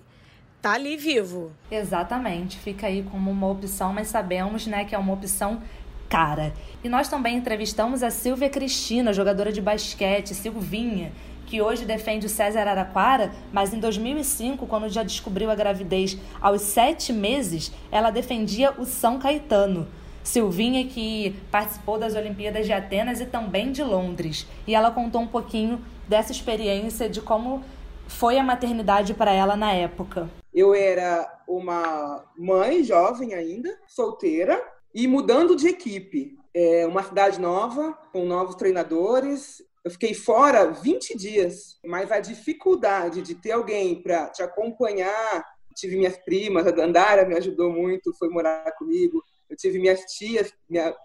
[0.61, 1.51] tá ali vivo.
[1.71, 5.61] Exatamente, fica aí como uma opção, mas sabemos, né, que é uma opção
[6.09, 6.53] cara.
[6.83, 11.11] E nós também entrevistamos a Silvia Cristina, jogadora de basquete, Silvinha,
[11.49, 16.61] que hoje defende o César Araquara, mas em 2005, quando já descobriu a gravidez aos
[16.61, 19.87] sete meses, ela defendia o São Caetano.
[20.23, 24.45] Silvinha, que participou das Olimpíadas de Atenas e também de Londres.
[24.67, 27.63] E ela contou um pouquinho dessa experiência, de como
[28.07, 30.29] foi a maternidade para ela na época.
[30.53, 34.61] Eu era uma mãe jovem ainda, solteira,
[34.93, 36.37] e mudando de equipe.
[36.53, 43.23] É uma cidade nova, com novos treinadores, eu fiquei fora 20 dias, mas a dificuldade
[43.23, 45.43] de ter alguém para te acompanhar,
[45.75, 49.23] tive minhas primas, a Dandara me ajudou muito, foi morar comigo.
[49.49, 50.95] Eu tive minhas tias minha,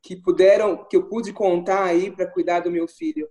[0.00, 3.28] que puderam, que eu pude contar aí para cuidar do meu filho.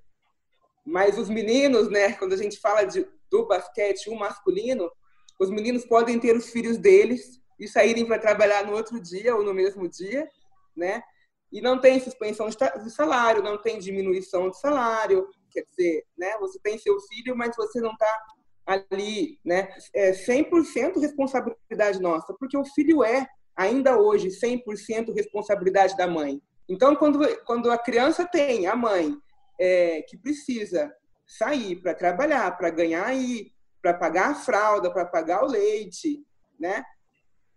[0.85, 4.91] Mas os meninos, né, quando a gente fala de, do basquete, o masculino,
[5.39, 9.41] os meninos podem ter os filhos deles e saírem para trabalhar no outro dia ou
[9.41, 10.27] no mesmo dia,
[10.75, 11.01] né?
[11.51, 16.37] E não tem suspensão de salário, não tem diminuição de salário, quer dizer, né?
[16.39, 18.23] Você tem seu filho, mas você não está
[18.65, 19.69] ali, né?
[19.93, 26.41] É 100% responsabilidade nossa, porque o filho é ainda hoje 100% responsabilidade da mãe.
[26.67, 29.17] Então, quando quando a criança tem a mãe
[29.59, 30.93] é, que precisa
[31.25, 36.21] sair para trabalhar, para ganhar aí, para pagar a fralda, para pagar o leite,
[36.59, 36.83] né?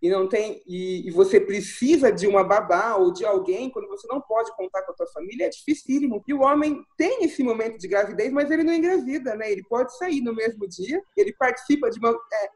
[0.01, 4.07] E não tem e, e, você precisa de uma babá ou de alguém quando você
[4.07, 6.23] não pode contar com a tua família é dificílimo.
[6.27, 9.51] E o homem tem esse momento de gravidez mas ele não engravida né?
[9.51, 12.49] Ele pode sair no mesmo dia ele participa de uma é,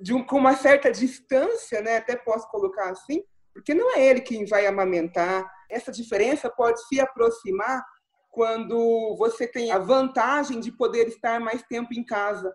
[0.00, 1.96] de um, com uma certa distância né?
[1.96, 5.50] Até posso colocar assim porque não é ele quem vai amamentar.
[5.68, 7.84] Essa diferença pode se aproximar
[8.30, 12.54] quando você tem a vantagem de poder estar mais tempo em casa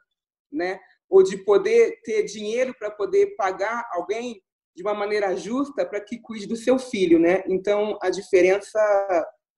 [0.49, 0.79] né
[1.13, 4.41] ou de poder ter dinheiro para poder pagar alguém
[4.75, 7.43] de uma maneira justa para que cuide do seu filho, né?
[7.47, 8.79] Então a diferença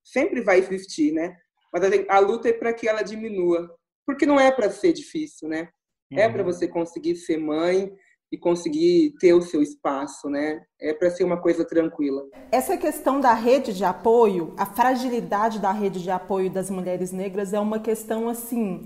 [0.04, 1.34] sempre vai existir, né?
[1.72, 3.74] Mas a, a luta é para que ela diminua,
[4.06, 5.70] porque não é para ser difícil, né?
[6.12, 6.52] É para uhum.
[6.52, 7.90] você conseguir ser mãe
[8.30, 10.62] e conseguir ter o seu espaço, né?
[10.78, 12.22] É para ser uma coisa tranquila.
[12.52, 17.54] Essa questão da rede de apoio, a fragilidade da rede de apoio das mulheres negras
[17.54, 18.84] é uma questão assim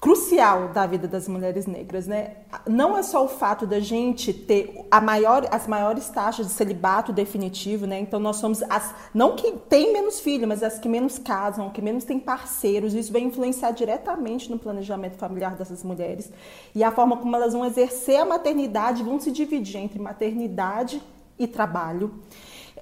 [0.00, 2.36] crucial da vida das mulheres negras, né?
[2.66, 7.12] Não é só o fato da gente ter a maior, as maiores taxas de celibato
[7.12, 7.98] definitivo, né?
[7.98, 11.82] Então nós somos as não que tem menos filhos, mas as que menos casam, que
[11.82, 12.94] menos têm parceiros.
[12.94, 16.30] Isso vai influenciar diretamente no planejamento familiar dessas mulheres
[16.74, 21.02] e a forma como elas vão exercer a maternidade, vão se dividir entre maternidade
[21.36, 22.22] e trabalho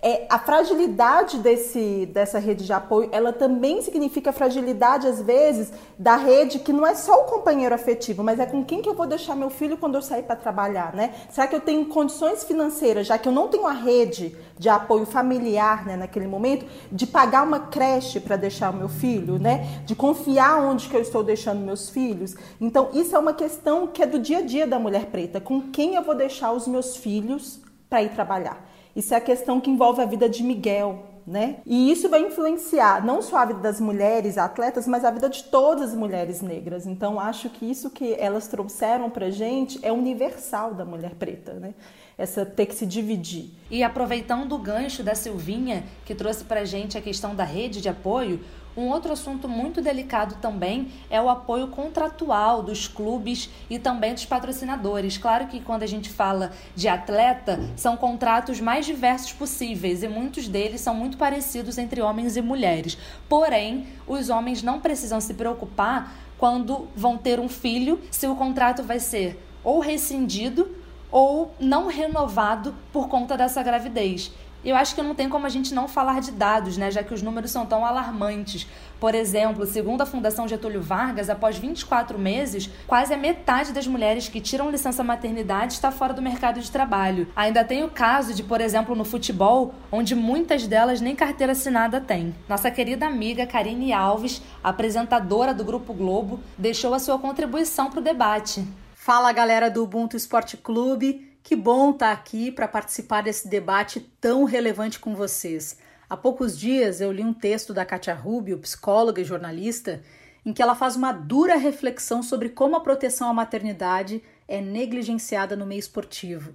[0.02, 6.16] é, a fragilidade desse, dessa rede de apoio, ela também significa fragilidade, às vezes, da
[6.16, 9.06] rede que não é só o companheiro afetivo, mas é com quem que eu vou
[9.06, 11.14] deixar meu filho quando eu sair para trabalhar, né?
[11.30, 15.06] Será que eu tenho condições financeiras, já que eu não tenho a rede de apoio
[15.06, 19.82] familiar, né, naquele momento, de pagar uma creche para deixar o meu filho, né?
[19.84, 22.34] De confiar onde que eu estou deixando meus filhos.
[22.60, 25.40] Então, isso é uma questão que é do dia a dia da mulher preta.
[25.40, 28.75] Com quem eu vou deixar os meus filhos para ir trabalhar?
[28.96, 31.56] Isso é a questão que envolve a vida de Miguel, né?
[31.66, 35.44] E isso vai influenciar não só a vida das mulheres atletas, mas a vida de
[35.44, 36.86] todas as mulheres negras.
[36.86, 41.74] Então, acho que isso que elas trouxeram pra gente é universal da mulher preta, né?
[42.16, 43.50] Essa ter que se dividir.
[43.70, 47.90] E aproveitando o gancho da Silvinha, que trouxe pra gente a questão da rede de
[47.90, 48.40] apoio,
[48.76, 54.26] um outro assunto muito delicado também é o apoio contratual dos clubes e também dos
[54.26, 55.16] patrocinadores.
[55.16, 60.46] Claro que quando a gente fala de atleta, são contratos mais diversos possíveis e muitos
[60.46, 62.98] deles são muito parecidos entre homens e mulheres.
[63.28, 68.82] Porém, os homens não precisam se preocupar quando vão ter um filho se o contrato
[68.82, 70.76] vai ser ou rescindido
[71.10, 74.30] ou não renovado por conta dessa gravidez.
[74.66, 77.14] Eu acho que não tem como a gente não falar de dados, né, já que
[77.14, 78.66] os números são tão alarmantes.
[78.98, 84.28] Por exemplo, segundo a Fundação Getúlio Vargas, após 24 meses, quase a metade das mulheres
[84.28, 87.28] que tiram licença maternidade está fora do mercado de trabalho.
[87.36, 92.00] Ainda tem o caso de, por exemplo, no futebol, onde muitas delas nem carteira assinada
[92.00, 92.34] têm.
[92.48, 98.02] Nossa querida amiga Karine Alves, apresentadora do Grupo Globo, deixou a sua contribuição para o
[98.02, 98.66] debate.
[98.96, 101.35] Fala galera do Ubuntu Esporte Clube.
[101.46, 105.78] Que bom estar tá aqui para participar desse debate tão relevante com vocês.
[106.10, 110.02] Há poucos dias eu li um texto da Katia Rubio, psicóloga e jornalista,
[110.44, 115.54] em que ela faz uma dura reflexão sobre como a proteção à maternidade é negligenciada
[115.54, 116.52] no meio esportivo.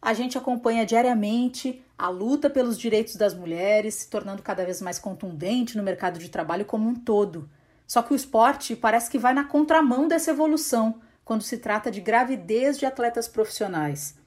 [0.00, 5.00] A gente acompanha diariamente a luta pelos direitos das mulheres, se tornando cada vez mais
[5.00, 7.50] contundente no mercado de trabalho como um todo.
[7.88, 11.00] Só que o esporte parece que vai na contramão dessa evolução
[11.32, 14.18] quando se trata de gravidez de atletas profissionais.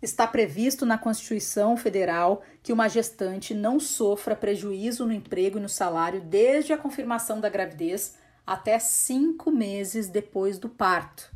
[0.00, 5.68] Está previsto na Constituição Federal que uma gestante não sofra prejuízo no emprego e no
[5.68, 8.14] salário desde a confirmação da gravidez
[8.46, 11.34] até cinco meses depois do parto.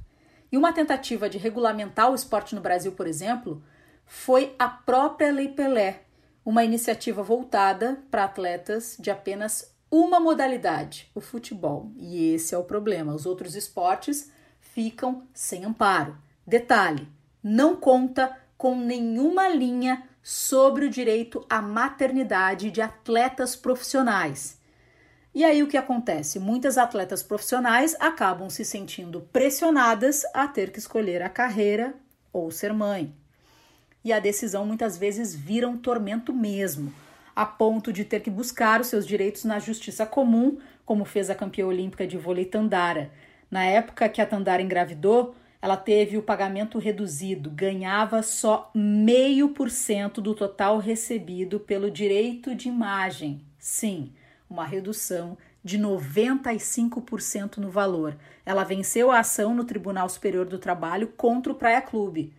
[0.53, 3.61] E uma tentativa de regulamentar o esporte no Brasil, por exemplo,
[4.05, 6.03] foi a própria Lei Pelé,
[6.45, 11.91] uma iniciativa voltada para atletas de apenas uma modalidade, o futebol.
[11.97, 13.13] E esse é o problema.
[13.13, 14.36] Os outros esportes
[14.77, 16.19] ficam sem amparo.
[16.47, 17.09] Detalhe:
[17.43, 24.61] não conta com nenhuma linha sobre o direito à maternidade de atletas profissionais.
[25.35, 26.39] E aí o que acontece?
[26.39, 31.95] Muitas atletas profissionais acabam se sentindo pressionadas a ter que escolher a carreira
[32.31, 33.15] ou ser mãe.
[34.05, 36.93] E a decisão muitas vezes vira um tormento mesmo,
[37.35, 41.35] a ponto de ter que buscar os seus direitos na justiça comum, como fez a
[41.35, 43.11] campeã olímpica de vôlei Tandara.
[43.51, 49.71] Na época que a Tandara engravidou, ela teve o pagamento reduzido, ganhava só meio por
[49.71, 53.41] cento do total recebido pelo direito de imagem.
[53.59, 54.13] Sim,
[54.49, 58.17] uma redução de 95% no valor.
[58.45, 62.33] Ela venceu a ação no Tribunal Superior do Trabalho contra o Praia Clube.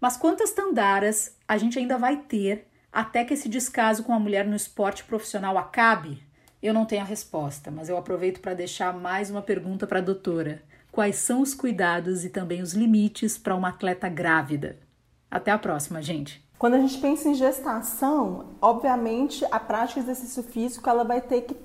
[0.00, 4.46] Mas quantas tandaras a gente ainda vai ter até que esse descaso com a mulher
[4.46, 6.22] no esporte profissional acabe?
[6.62, 10.02] Eu não tenho a resposta, mas eu aproveito para deixar mais uma pergunta para a
[10.02, 10.62] doutora.
[10.92, 14.76] Quais são os cuidados e também os limites para uma atleta grávida?
[15.30, 16.44] Até a próxima, gente!
[16.58, 21.42] Quando a gente pensa em gestação, obviamente a prática de exercício físico ela vai ter
[21.42, 21.56] que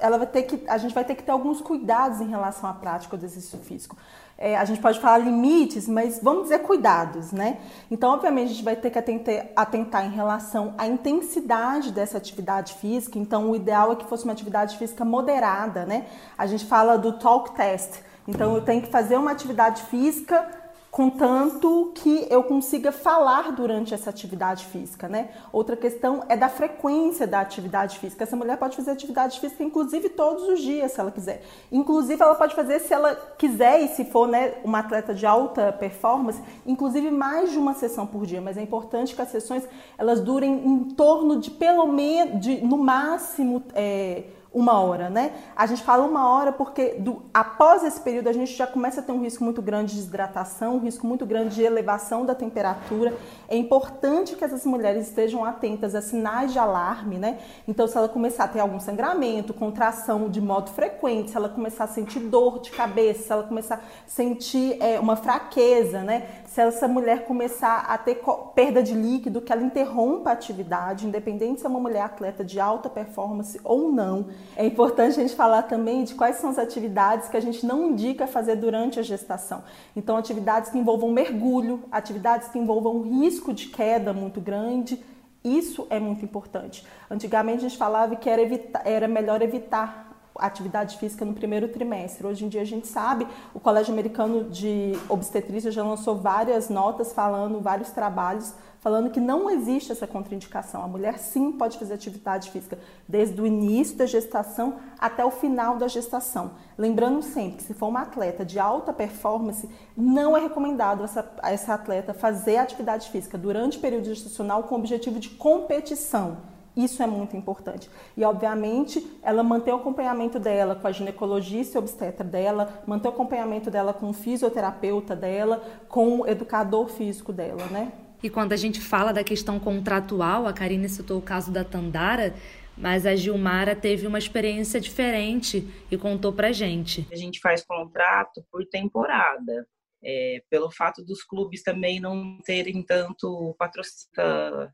[0.00, 2.72] ela vai ter que a gente vai ter que ter alguns cuidados em relação à
[2.72, 3.96] prática do exercício físico.
[4.38, 7.58] É, a gente pode falar limites, mas vamos dizer cuidados, né?
[7.90, 12.74] Então, obviamente, a gente vai ter que atentar, atentar em relação à intensidade dessa atividade
[12.74, 13.18] física.
[13.18, 16.06] Então, o ideal é que fosse uma atividade física moderada, né?
[16.36, 18.00] A gente fala do talk test.
[18.26, 20.61] Então, eu tenho que fazer uma atividade física
[20.92, 25.30] contanto que eu consiga falar durante essa atividade física, né?
[25.50, 28.24] Outra questão é da frequência da atividade física.
[28.24, 31.42] Essa mulher pode fazer atividade física, inclusive todos os dias, se ela quiser.
[31.72, 35.72] Inclusive, ela pode fazer, se ela quiser, e se for né, uma atleta de alta
[35.72, 38.42] performance, inclusive mais de uma sessão por dia.
[38.42, 42.76] Mas é importante que as sessões elas durem em torno de pelo menos, de, no
[42.76, 43.62] máximo.
[43.74, 44.24] É,
[44.54, 45.32] uma hora, né?
[45.56, 49.02] A gente fala uma hora porque do, após esse período a gente já começa a
[49.02, 53.14] ter um risco muito grande de desidratação, um risco muito grande de elevação da temperatura.
[53.48, 57.38] É importante que essas mulheres estejam atentas a sinais de alarme, né?
[57.66, 61.84] Então, se ela começar a ter algum sangramento, contração de modo frequente, se ela começar
[61.84, 66.26] a sentir dor de cabeça, se ela começar a sentir é, uma fraqueza, né?
[66.46, 68.20] Se essa mulher começar a ter
[68.54, 72.60] perda de líquido, que ela interrompa a atividade, independente se é uma mulher atleta de
[72.60, 74.26] alta performance ou não.
[74.56, 77.90] É importante a gente falar também de quais são as atividades que a gente não
[77.90, 79.62] indica fazer durante a gestação.
[79.96, 85.02] Então, atividades que envolvam mergulho, atividades que envolvam risco de queda muito grande.
[85.44, 86.86] Isso é muito importante.
[87.10, 88.42] Antigamente a gente falava que era,
[88.84, 92.26] era melhor evitar atividade física no primeiro trimestre.
[92.26, 97.12] Hoje em dia a gente sabe, o Colégio Americano de Obstetrícia já lançou várias notas
[97.12, 100.82] falando, vários trabalhos falando que não existe essa contraindicação.
[100.82, 102.76] A mulher sim pode fazer atividade física
[103.08, 106.50] desde o início da gestação até o final da gestação.
[106.76, 111.74] Lembrando sempre que se for uma atleta de alta performance, não é recomendado essa, essa
[111.74, 116.38] atleta fazer atividade física durante o período gestacional com o objetivo de competição.
[116.76, 117.88] Isso é muito importante.
[118.16, 123.10] E, obviamente, ela manter o acompanhamento dela com a ginecologista e obstetra dela, manter o
[123.12, 127.92] acompanhamento dela com o fisioterapeuta dela, com o educador físico dela, né?
[128.22, 132.34] E quando a gente fala da questão contratual, a Karine citou o caso da Tandara,
[132.76, 137.06] mas a Gilmara teve uma experiência diferente e contou pra gente.
[137.12, 139.66] A gente faz contrato por temporada.
[140.04, 144.10] É, pelo fato dos clubes também não terem tanto patrocínio,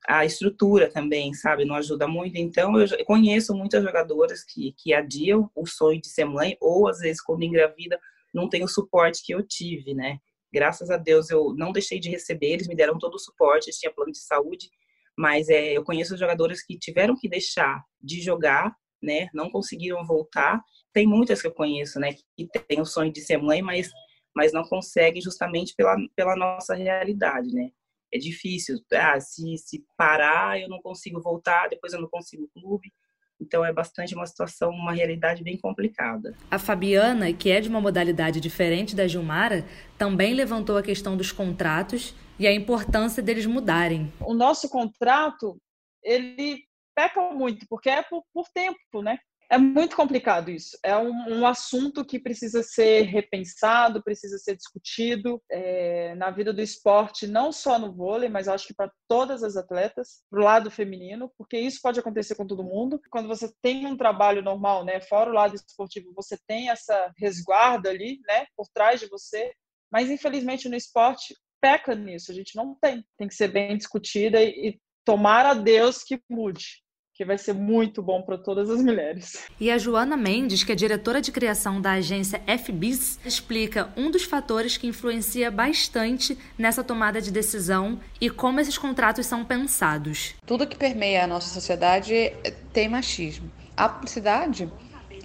[0.09, 2.39] a estrutura também, sabe, não ajuda muito.
[2.39, 7.01] Então, eu conheço muitas jogadoras que, que adiam o sonho de ser mãe, ou às
[7.01, 8.01] vezes, quando engravida,
[8.33, 10.19] não tem o suporte que eu tive, né?
[10.53, 13.93] Graças a Deus eu não deixei de receber, eles me deram todo o suporte, tinha
[13.93, 14.71] plano de saúde,
[15.17, 19.29] mas é, eu conheço jogadoras que tiveram que deixar de jogar, né?
[19.35, 20.63] Não conseguiram voltar.
[20.93, 22.15] Tem muitas que eu conheço, né?
[22.37, 23.91] Que têm o sonho de ser mãe, mas
[24.39, 27.71] mas não conseguem justamente pela, pela nossa realidade, né?
[28.13, 28.79] É difícil.
[28.93, 32.93] Ah, se, se parar, eu não consigo voltar, depois eu não consigo clube.
[33.41, 36.35] Então é bastante uma situação, uma realidade bem complicada.
[36.51, 39.65] A Fabiana, que é de uma modalidade diferente da Gilmara,
[39.97, 44.13] também levantou a questão dos contratos e a importância deles mudarem.
[44.21, 45.61] O nosso contrato,
[46.03, 46.63] ele
[46.95, 49.19] peca muito, porque é por, por tempo, né?
[49.51, 50.79] É muito complicado isso.
[50.83, 56.61] É um, um, assunto que precisa ser repensado, precisa ser discutido é, na vida do
[56.61, 60.71] esporte, não só no vôlei, mas acho que para todas as atletas, para o lado
[60.71, 63.01] feminino, porque isso pode acontecer com todo mundo.
[63.11, 67.89] Quando você tem um trabalho normal, né, fora o lado esportivo, você tem essa resguarda
[67.89, 69.55] ali, né, por trás de você.
[69.91, 72.31] Mas infelizmente no esporte peca nisso.
[72.31, 73.03] A gente não tem.
[73.17, 76.87] Tem que ser bem discutida e, e tomar a Deus que mude
[77.19, 79.45] que vai ser muito bom para todas as mulheres.
[79.59, 84.23] E a Joana Mendes, que é diretora de criação da agência FBIS, explica um dos
[84.23, 90.37] fatores que influencia bastante nessa tomada de decisão e como esses contratos são pensados.
[90.47, 92.33] Tudo que permeia a nossa sociedade
[92.73, 93.51] tem machismo.
[93.77, 94.71] A publicidade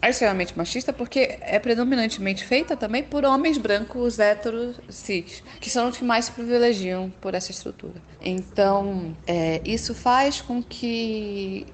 [0.01, 5.89] é extremamente machista porque é predominantemente feita também por homens brancos héteros cis, que são
[5.89, 8.01] os que mais se privilegiam por essa estrutura.
[8.19, 11.67] Então, é, isso faz com que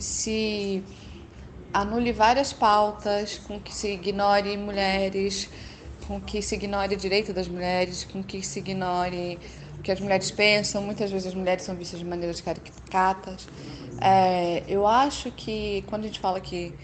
[0.00, 0.82] se
[1.72, 5.50] anule várias pautas, com que se ignore mulheres,
[6.06, 9.38] com que se ignore o direito das mulheres, com que se ignore
[9.78, 10.82] o que as mulheres pensam.
[10.82, 13.48] Muitas vezes as mulheres são vistas de maneiras caricatas.
[14.00, 16.74] É, eu acho que quando a gente fala que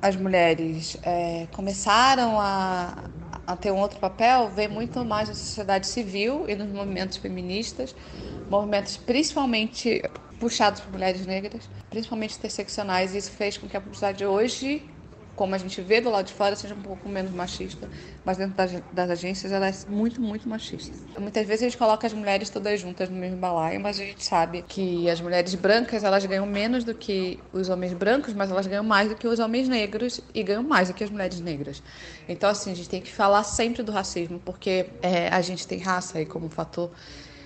[0.00, 3.04] as mulheres é, começaram a,
[3.46, 7.94] a ter um outro papel, vem muito mais na sociedade civil e nos movimentos feministas,
[8.50, 10.02] movimentos principalmente
[10.42, 14.82] puxados por mulheres negras, principalmente interseccionais, e isso fez com que a publicidade hoje
[15.34, 17.88] como a gente vê do lado de fora, seja um pouco menos machista,
[18.24, 20.92] mas dentro das, das, agências ela é muito, muito machista.
[21.18, 24.22] Muitas vezes a gente coloca as mulheres todas juntas no mesmo balaio, mas a gente
[24.22, 28.66] sabe que as mulheres brancas elas ganham menos do que os homens brancos, mas elas
[28.66, 31.82] ganham mais do que os homens negros e ganham mais do que as mulheres negras.
[32.28, 35.78] Então, assim, a gente tem que falar sempre do racismo, porque é, a gente tem
[35.78, 36.90] raça aí como fator,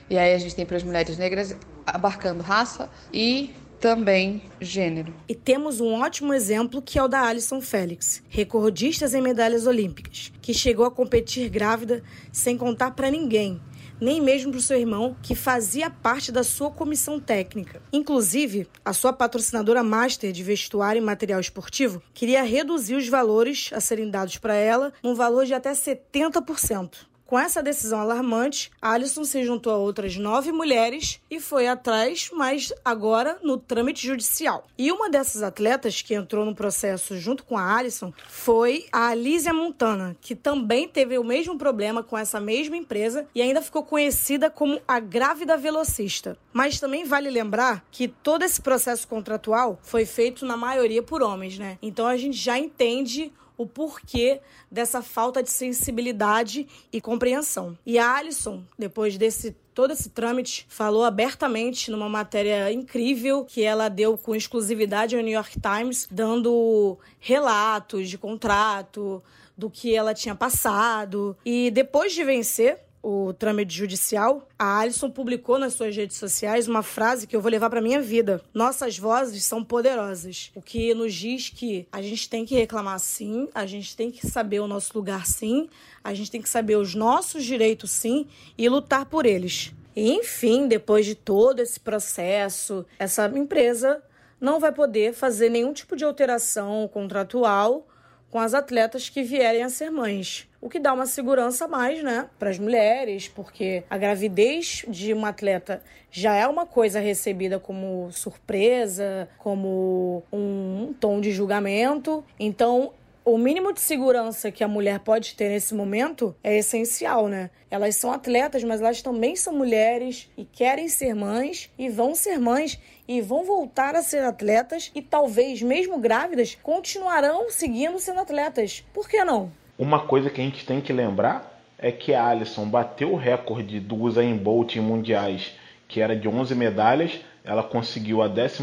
[0.09, 3.51] e aí a gente tem para as mulheres negras abarcando raça e
[3.81, 5.15] também gênero.
[5.29, 10.33] E temos um ótimo exemplo que é o da Alison Félix, recordista em medalhas olímpicas,
[10.41, 12.03] que chegou a competir grávida
[12.33, 13.61] sem contar para ninguém,
[14.01, 17.83] nem mesmo para o seu irmão, que fazia parte da sua comissão técnica.
[17.93, 23.81] Inclusive, a sua patrocinadora master de vestuário e material esportivo queria reduzir os valores a
[23.81, 27.07] serem dados para ela, num valor de até 70%.
[27.27, 32.73] Com essa decisão alarmante, Alison se juntou a outras nove mulheres e foi atrás, mas
[32.85, 34.65] agora no trâmite judicial.
[34.79, 39.53] E uma dessas atletas que entrou no processo junto com a Alison foi a Alísia
[39.53, 44.49] Montana, que também teve o mesmo problema com essa mesma empresa e ainda ficou conhecida
[44.49, 46.39] como a grávida velocista.
[46.53, 51.59] Mas também vale lembrar que todo esse processo contratual foi feito na maioria por homens,
[51.59, 51.77] né?
[51.83, 54.41] Então a gente já entende o porquê
[54.71, 57.77] dessa falta de sensibilidade e compreensão.
[57.85, 63.91] E a Alison, depois desse todo esse trâmite, falou abertamente numa matéria incrível que ela
[63.91, 69.23] deu com exclusividade ao New York Times, dando relatos de contrato,
[69.57, 71.37] do que ela tinha passado.
[71.45, 76.83] E depois de vencer, o trâmite judicial, a Alison publicou nas suas redes sociais uma
[76.83, 78.43] frase que eu vou levar para minha vida.
[78.53, 83.49] Nossas vozes são poderosas, o que nos diz que a gente tem que reclamar sim,
[83.55, 85.69] a gente tem que saber o nosso lugar sim,
[86.03, 88.27] a gente tem que saber os nossos direitos sim
[88.59, 89.73] e lutar por eles.
[89.95, 94.03] E, enfim, depois de todo esse processo, essa empresa
[94.41, 97.87] não vai poder fazer nenhum tipo de alteração contratual
[98.29, 100.49] com as atletas que vierem a ser mães.
[100.67, 105.29] O que dá uma segurança mais, né, para as mulheres, porque a gravidez de uma
[105.29, 112.25] atleta já é uma coisa recebida como surpresa, como um tom de julgamento.
[112.37, 112.93] Então,
[113.25, 117.49] o mínimo de segurança que a mulher pode ter nesse momento é essencial, né?
[117.71, 122.41] Elas são atletas, mas elas também são mulheres e querem ser mães e vão ser
[122.41, 128.85] mães e vão voltar a ser atletas e talvez, mesmo grávidas, continuarão seguindo sendo atletas.
[128.93, 129.53] Por que não?
[129.79, 133.79] Uma coisa que a gente tem que lembrar é que a Alison bateu o recorde
[133.79, 135.53] do Usain Bolt em mundiais,
[135.87, 137.21] que era de 11 medalhas.
[137.45, 138.63] Ela conseguiu a 12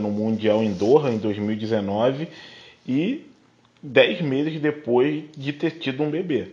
[0.00, 2.28] no Mundial em Doha em 2019
[2.86, 3.26] e
[3.82, 6.48] dez meses depois de ter tido um bebê.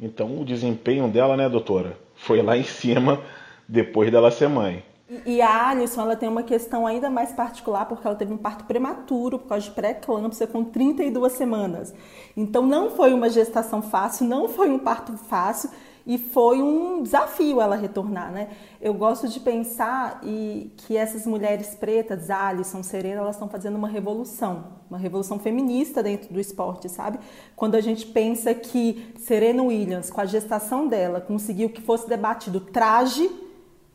[0.00, 3.22] Então o desempenho dela, né, doutora, foi lá em cima
[3.68, 4.82] depois dela ser mãe.
[5.24, 8.64] E a Alison, ela tem uma questão ainda mais particular, porque ela teve um parto
[8.64, 11.94] prematuro, por causa de pré-eclâmpsia, com 32 semanas.
[12.36, 15.70] Então, não foi uma gestação fácil, não foi um parto fácil,
[16.06, 18.48] e foi um desafio ela retornar, né?
[18.80, 23.88] Eu gosto de pensar e que essas mulheres pretas, Alison, Serena, elas estão fazendo uma
[23.88, 27.18] revolução, uma revolução feminista dentro do esporte, sabe?
[27.56, 32.60] Quando a gente pensa que Serena Williams, com a gestação dela, conseguiu que fosse debatido
[32.60, 33.28] traje,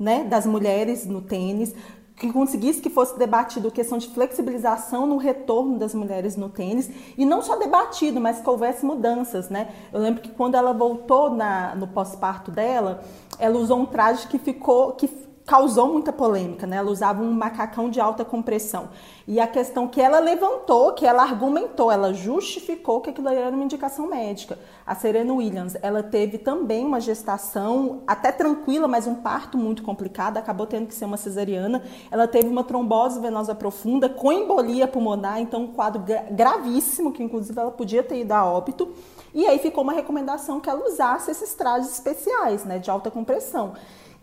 [0.02, 1.74] né, das mulheres no tênis,
[2.16, 7.26] que conseguisse que fosse debatido questão de flexibilização no retorno das mulheres no tênis e
[7.26, 9.70] não só debatido, mas que houvesse mudanças, né?
[9.92, 13.04] Eu lembro que quando ela voltou na, no pós-parto dela,
[13.40, 15.08] ela usou um traje que ficou que
[15.46, 16.78] causou muita polêmica, né?
[16.78, 18.90] Ela usava um macacão de alta compressão.
[19.28, 23.64] E a questão que ela levantou, que ela argumentou, ela justificou que aquilo era uma
[23.64, 24.58] indicação médica.
[24.86, 30.38] A Serena Williams, ela teve também uma gestação até tranquila, mas um parto muito complicado,
[30.38, 31.84] acabou tendo que ser uma cesariana.
[32.10, 37.60] Ela teve uma trombose venosa profunda com embolia pulmonar, então um quadro gravíssimo, que inclusive
[37.60, 38.92] ela podia ter ido a óbito.
[39.34, 43.74] E aí ficou uma recomendação que ela usasse esses trajes especiais, né, de alta compressão.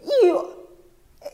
[0.04, 0.34] E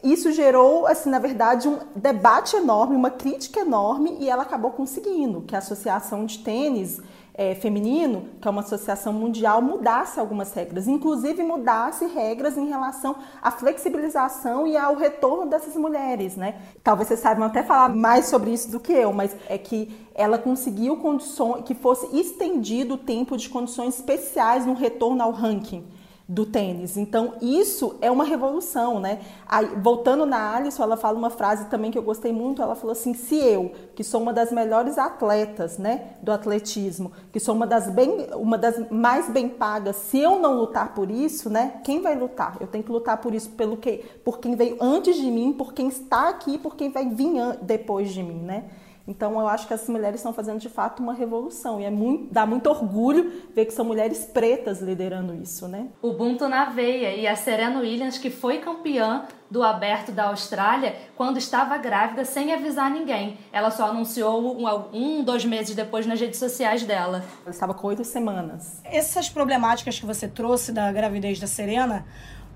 [0.03, 5.43] isso gerou, assim, na verdade, um debate enorme, uma crítica enorme, e ela acabou conseguindo
[5.43, 7.01] que a Associação de Tênis
[7.37, 13.17] é, Feminino, que é uma associação mundial, mudasse algumas regras, inclusive mudasse regras em relação
[13.43, 16.61] à flexibilização e ao retorno dessas mulheres, né?
[16.83, 20.39] Talvez vocês saibam até falar mais sobre isso do que eu, mas é que ela
[20.39, 25.85] conseguiu condições que fosse estendido o tempo de condições especiais no retorno ao ranking
[26.27, 26.97] do tênis.
[26.97, 29.21] Então, isso é uma revolução, né?
[29.47, 32.93] Aí, voltando na Alisson, ela fala uma frase também que eu gostei muito, ela falou
[32.93, 37.67] assim, se eu, que sou uma das melhores atletas, né, do atletismo, que sou uma
[37.67, 42.01] das, bem, uma das mais bem pagas, se eu não lutar por isso, né, quem
[42.01, 42.57] vai lutar?
[42.59, 45.75] Eu tenho que lutar por isso, pelo que, por quem veio antes de mim, por
[45.75, 48.65] quem está aqui, por quem vai vir depois de mim, né?
[49.07, 52.33] Então eu acho que as mulheres estão fazendo de fato uma revolução e é muito,
[52.33, 55.89] dá muito orgulho ver que são mulheres pretas liderando isso, né?
[56.03, 61.37] Ubuntu na veia e a Serena Williams que foi campeã do aberto da Austrália quando
[61.37, 63.39] estava grávida sem avisar ninguém.
[63.53, 67.23] Ela só anunciou um, um dois meses depois nas redes sociais dela.
[67.43, 68.81] Ela estava com oito semanas.
[68.85, 72.07] Essas problemáticas que você trouxe da gravidez da Serena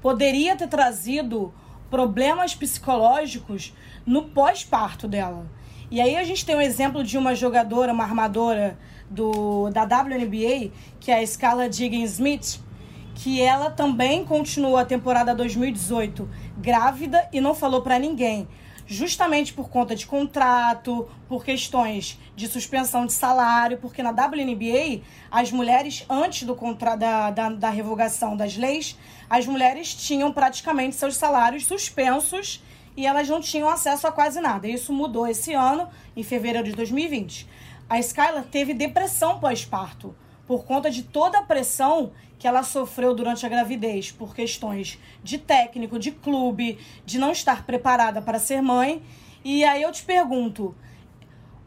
[0.00, 1.52] poderia ter trazido
[1.90, 3.74] problemas psicológicos
[4.06, 5.46] no pós-parto dela.
[5.90, 8.78] E aí a gente tem um exemplo de uma jogadora, uma armadora
[9.08, 10.70] do, da WNBA,
[11.00, 12.60] que é a Scala Diggins Smith,
[13.14, 16.28] que ela também continuou a temporada 2018
[16.58, 18.46] grávida e não falou para ninguém,
[18.86, 25.50] justamente por conta de contrato, por questões de suspensão de salário, porque na WNBA as
[25.50, 28.94] mulheres antes do contra, da, da, da revogação das leis,
[29.28, 32.62] as mulheres tinham praticamente seus salários suspensos
[32.98, 34.66] e elas não tinham acesso a quase nada.
[34.66, 37.46] Isso mudou esse ano, em fevereiro de 2020.
[37.88, 40.16] A Skylar teve depressão pós-parto
[40.48, 45.38] por conta de toda a pressão que ela sofreu durante a gravidez, por questões de
[45.38, 46.76] técnico, de clube,
[47.06, 49.00] de não estar preparada para ser mãe.
[49.44, 50.74] E aí eu te pergunto,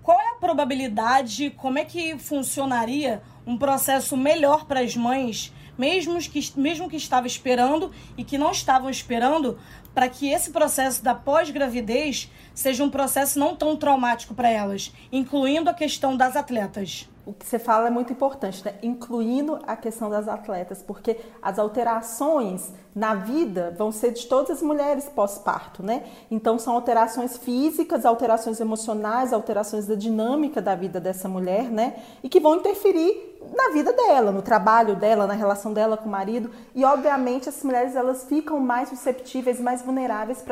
[0.03, 6.19] qual é a probabilidade, como é que funcionaria um processo melhor para as mães, mesmo
[6.19, 9.57] que, mesmo que estava esperando e que não estavam esperando,
[9.93, 15.69] para que esse processo da pós-gravidez seja um processo não tão traumático para elas, incluindo
[15.69, 17.09] a questão das atletas.
[17.23, 18.73] O que você fala é muito importante, né?
[18.81, 24.61] incluindo a questão das atletas, porque as alterações na vida vão ser de todas as
[24.61, 26.03] mulheres pós-parto, né?
[26.31, 31.95] Então são alterações físicas, alterações emocionais, alterações da dinâmica da vida dessa mulher, né?
[32.23, 36.11] E que vão interferir na vida dela, no trabalho dela, na relação dela com o
[36.11, 36.51] marido.
[36.75, 40.43] E obviamente as mulheres elas ficam mais susceptíveis, mais vulneráveis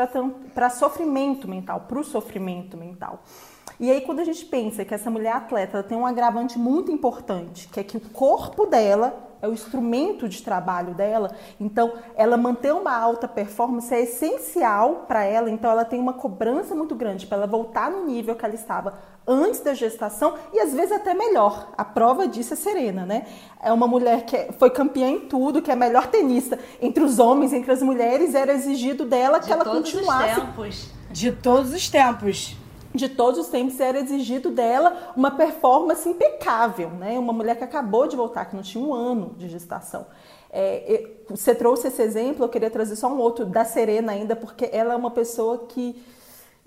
[0.53, 3.23] para sofrimento mental, para o sofrimento mental.
[3.79, 7.69] E aí, quando a gente pensa que essa mulher atleta tem um agravante muito importante,
[7.69, 12.73] que é que o corpo dela é o instrumento de trabalho dela, então ela manter
[12.73, 17.37] uma alta performance é essencial para ela, então ela tem uma cobrança muito grande para
[17.37, 18.99] ela voltar no nível que ela estava
[19.30, 21.69] antes da gestação e às vezes até melhor.
[21.77, 23.27] A prova disso é Serena, né?
[23.61, 27.19] É uma mulher que foi campeã em tudo, que é a melhor tenista entre os
[27.19, 30.39] homens, entre as mulheres, era exigido dela que de ela todos continuasse.
[30.39, 30.89] Os tempos.
[31.11, 32.57] De todos os tempos
[32.93, 37.19] de todos os tempos era exigido dela uma performance impecável, né?
[37.19, 40.07] Uma mulher que acabou de voltar, que não tinha um ano de gestação.
[40.51, 44.67] É, você trouxe esse exemplo, eu queria trazer só um outro da Serena ainda, porque
[44.71, 46.03] ela é uma pessoa que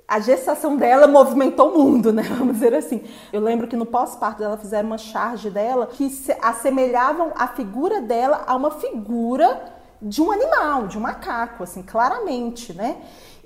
[0.07, 2.22] a gestação dela movimentou o mundo, né?
[2.38, 3.03] Vamos dizer assim.
[3.32, 8.44] Eu lembro que no pós-parto dela fizeram uma charge dela que assemelhavam a figura dela
[8.46, 12.96] a uma figura de um animal, de um macaco, assim, claramente, né?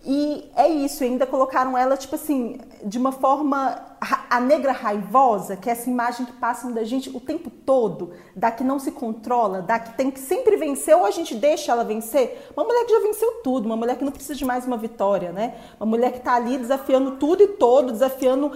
[0.09, 3.85] E é isso, ainda colocaram ela, tipo assim, de uma forma.
[4.31, 8.53] A negra raivosa, que é essa imagem que passa da gente o tempo todo, da
[8.53, 11.83] que não se controla, da que tem que sempre vencer, ou a gente deixa ela
[11.83, 12.47] vencer.
[12.57, 15.33] Uma mulher que já venceu tudo, uma mulher que não precisa de mais uma vitória,
[15.33, 15.57] né?
[15.81, 18.53] Uma mulher que tá ali desafiando tudo e todo, desafiando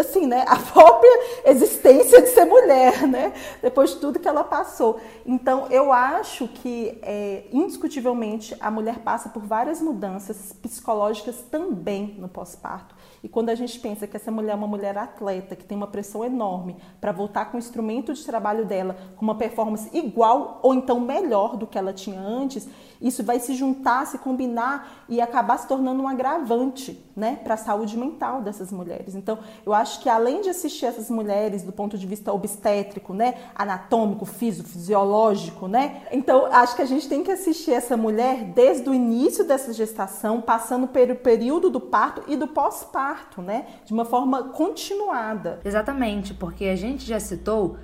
[0.00, 3.32] assim, né, a própria existência de ser mulher, né,
[3.62, 5.00] depois de tudo que ela passou.
[5.26, 12.28] Então, eu acho que, é, indiscutivelmente, a mulher passa por várias mudanças psicológicas também no
[12.28, 12.94] pós-parto.
[13.22, 15.86] E quando a gente pensa que essa mulher é uma mulher atleta, que tem uma
[15.86, 20.74] pressão enorme para voltar com o instrumento de trabalho dela com uma performance igual ou
[20.74, 22.68] então melhor do que ela tinha antes,
[23.00, 27.56] isso vai se juntar, se combinar e acabar se tornando um agravante, né, para a
[27.56, 29.16] saúde mental dessas mulheres.
[29.16, 33.34] Então, eu acho que além de assistir essas mulheres do ponto de vista obstétrico, né,
[33.54, 38.88] anatômico, físico, fisiológico, né, então acho que a gente tem que assistir essa mulher desde
[38.88, 44.04] o início dessa gestação, passando pelo período do parto e do pós-parto, né, de uma
[44.04, 45.60] forma continuada.
[45.64, 47.76] Exatamente, porque a gente já citou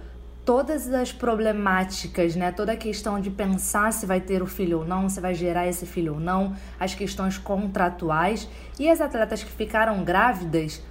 [0.44, 2.52] todas as problemáticas, né?
[2.52, 5.66] Toda a questão de pensar se vai ter o filho ou não, se vai gerar
[5.66, 10.82] esse filho ou não, as questões contratuais e as atletas que ficaram grávidas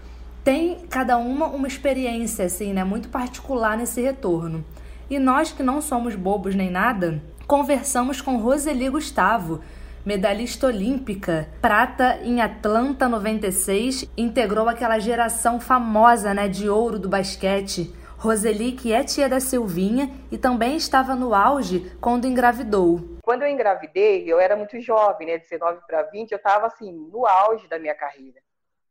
[0.43, 4.65] têm cada uma uma experiência assim, né, muito particular nesse retorno.
[5.09, 9.61] E nós que não somos bobos nem nada, conversamos com Roseli Gustavo,
[10.05, 17.93] medalhista olímpica, prata em Atlanta 96, integrou aquela geração famosa, né, de ouro do basquete.
[18.23, 23.19] Roseli, que é tia da Silvinha e também estava no auge quando engravidou.
[23.21, 27.27] Quando eu engravidei, eu era muito jovem, né, 19 para 20, eu estava assim, no
[27.27, 28.39] auge da minha carreira.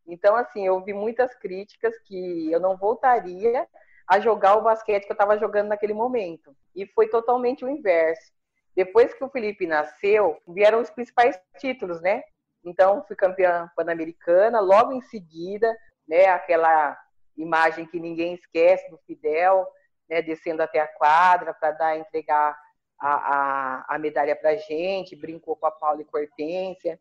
[0.06, 3.66] Então, assim, eu vi muitas críticas que eu não voltaria
[4.06, 6.54] a jogar o basquete que eu estava jogando naquele momento.
[6.76, 8.30] E foi totalmente o inverso.
[8.76, 12.22] Depois que o Felipe nasceu, vieram os principais títulos, né?
[12.62, 15.74] Então, fui campeã pan-americana, logo em seguida,
[16.06, 16.98] né, aquela
[17.36, 19.66] imagem que ninguém esquece do Fidel,
[20.08, 22.58] né, descendo até a quadra para dar entregar
[22.98, 26.98] a, a, a medalha para a gente, brincou com a Paula e com a Hortência.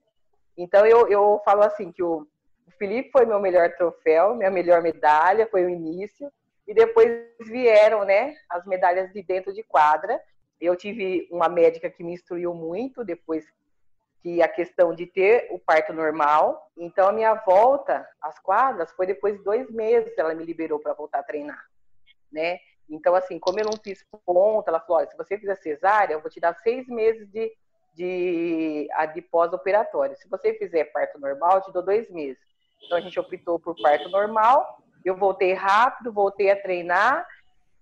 [0.57, 2.27] Então eu, eu falo assim que o,
[2.67, 6.31] o Felipe foi meu melhor troféu, minha melhor medalha, foi o início,
[6.67, 7.11] e depois
[7.41, 10.19] vieram né, as medalhas de dentro de quadra.
[10.59, 13.45] Eu tive uma médica que me instruiu muito depois
[14.21, 16.71] que a questão de ter o parto normal.
[16.77, 20.93] Então, a minha volta às quadras foi depois de dois meses ela me liberou para
[20.93, 21.63] voltar a treinar,
[22.31, 22.59] né?
[22.87, 26.21] Então, assim, como eu não fiz ponta, ela falou: olha, se você fizer cesárea, eu
[26.21, 27.51] vou te dar seis meses de,
[27.95, 30.15] de, de pós-operatório.
[30.17, 32.41] Se você fizer parto normal, eu te dou dois meses.
[32.83, 34.79] Então, a gente optou por parto normal.
[35.05, 37.25] Eu voltei rápido, voltei a treinar,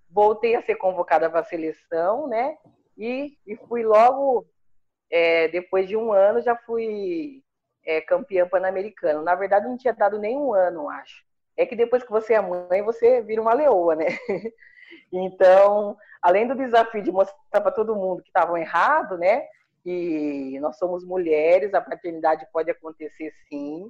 [0.10, 2.58] voltei a ser convocada para a seleção, né?
[2.98, 4.46] E, e fui logo
[5.12, 7.44] é, depois de um ano já fui
[7.86, 9.22] é, campeã pan-americana.
[9.22, 11.24] Na verdade, não tinha dado nem um ano, acho.
[11.58, 14.06] É que depois que você é mãe, você vira uma leoa, né?
[15.12, 19.46] então, além do desafio de mostrar para todo mundo que estavam errado, né?
[19.84, 23.88] Que nós somos mulheres, a paternidade pode acontecer sim,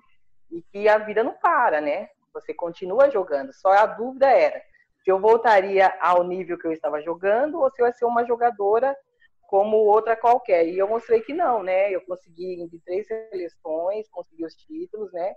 [0.51, 2.09] e que a vida não para, né?
[2.33, 3.53] Você continua jogando.
[3.53, 4.61] Só a dúvida era
[5.03, 8.25] se eu voltaria ao nível que eu estava jogando ou se eu ia ser uma
[8.25, 8.95] jogadora
[9.49, 10.67] como outra qualquer.
[10.67, 11.89] E eu mostrei que não, né?
[11.91, 15.33] Eu consegui de três seleções, consegui os títulos, né?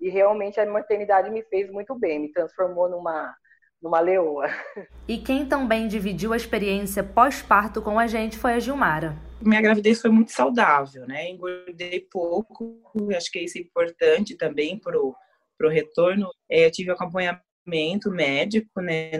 [0.00, 3.34] E realmente a maternidade me fez muito bem, me transformou numa
[3.82, 4.46] numa leoa.
[5.08, 9.16] E quem também dividiu a experiência pós-parto com a gente foi a Gilmara.
[9.40, 11.28] Minha gravidez foi muito saudável, né?
[11.28, 12.80] Engordei pouco,
[13.16, 15.14] acho que isso é importante também pro
[15.58, 16.30] pro retorno.
[16.48, 19.10] É, eu tive acompanhamento médico, né,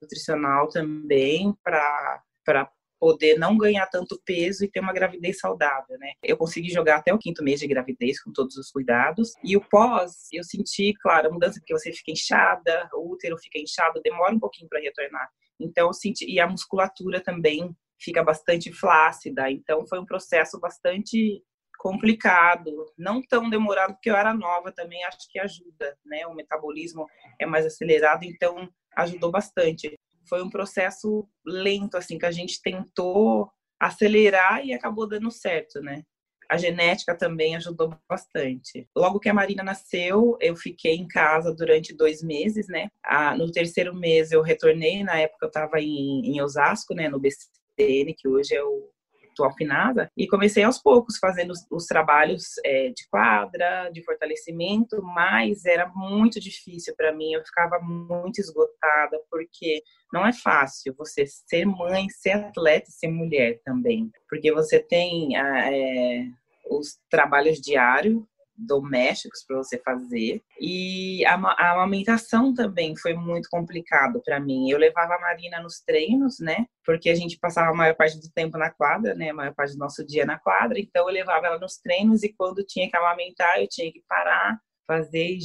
[0.00, 2.70] nutricional também para para
[3.04, 6.12] poder não ganhar tanto peso e ter uma gravidez saudável, né?
[6.22, 9.34] Eu consegui jogar até o quinto mês de gravidez com todos os cuidados.
[9.44, 13.58] E o pós, eu senti, claro, a mudança porque você fica inchada, o útero fica
[13.58, 15.28] inchado, demora um pouquinho para retornar.
[15.60, 19.50] Então eu senti e a musculatura também fica bastante flácida.
[19.50, 21.42] Então foi um processo bastante
[21.78, 26.26] complicado, não tão demorado porque eu era nova também, acho que ajuda, né?
[26.26, 27.04] O metabolismo
[27.38, 29.94] é mais acelerado, então ajudou bastante
[30.28, 33.50] foi um processo lento, assim, que a gente tentou
[33.80, 36.02] acelerar e acabou dando certo, né?
[36.50, 38.86] A genética também ajudou bastante.
[38.94, 42.88] Logo que a Marina nasceu, eu fiquei em casa durante dois meses, né?
[43.02, 47.08] Ah, no terceiro mês eu retornei, na época eu estava em, em Osasco, né?
[47.08, 48.90] No BCN, que hoje é o
[49.34, 55.02] atual Finasa, e comecei aos poucos fazendo os, os trabalhos é, de quadra, de fortalecimento,
[55.02, 59.82] mas era muito difícil para mim, eu ficava muito esgotada, porque
[60.12, 65.36] não é fácil você ser mãe, ser atleta e ser mulher também, porque você tem
[65.36, 66.26] é,
[66.70, 68.22] os trabalhos diários,
[68.56, 70.42] domésticos para você fazer.
[70.60, 74.70] E a, a, amamentação também foi muito complicado para mim.
[74.70, 76.66] Eu levava a Marina nos treinos, né?
[76.84, 79.30] Porque a gente passava a maior parte do tempo na quadra, né?
[79.30, 80.78] A maior parte do nosso dia na quadra.
[80.78, 84.58] Então eu levava ela nos treinos e quando tinha que amamentar, eu tinha que parar,
[84.86, 85.36] fazer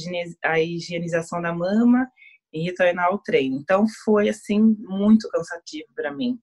[0.44, 2.08] a higienização da mama
[2.52, 3.56] e retornar ao treino.
[3.56, 6.38] Então foi assim muito cansativo para mim.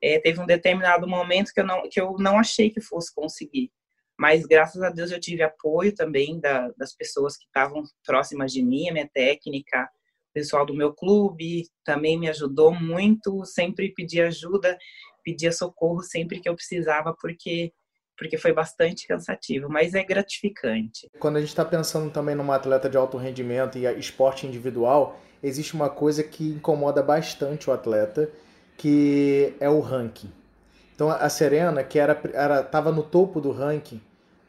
[0.00, 3.70] É, teve um determinado momento que eu não que eu não achei que fosse conseguir
[4.18, 8.62] mas graças a Deus eu tive apoio também da, das pessoas que estavam próximas de
[8.62, 9.88] mim, a minha técnica,
[10.30, 14.76] o pessoal do meu clube também me ajudou muito, sempre pedi ajuda,
[15.24, 17.72] pedia socorro sempre que eu precisava, porque
[18.16, 21.08] porque foi bastante cansativo, mas é gratificante.
[21.20, 25.74] Quando a gente está pensando também numa atleta de alto rendimento e esporte individual, existe
[25.74, 28.28] uma coisa que incomoda bastante o atleta,
[28.76, 30.32] que é o ranking.
[30.96, 32.20] Então a Serena, que era
[32.60, 34.00] estava no topo do ranking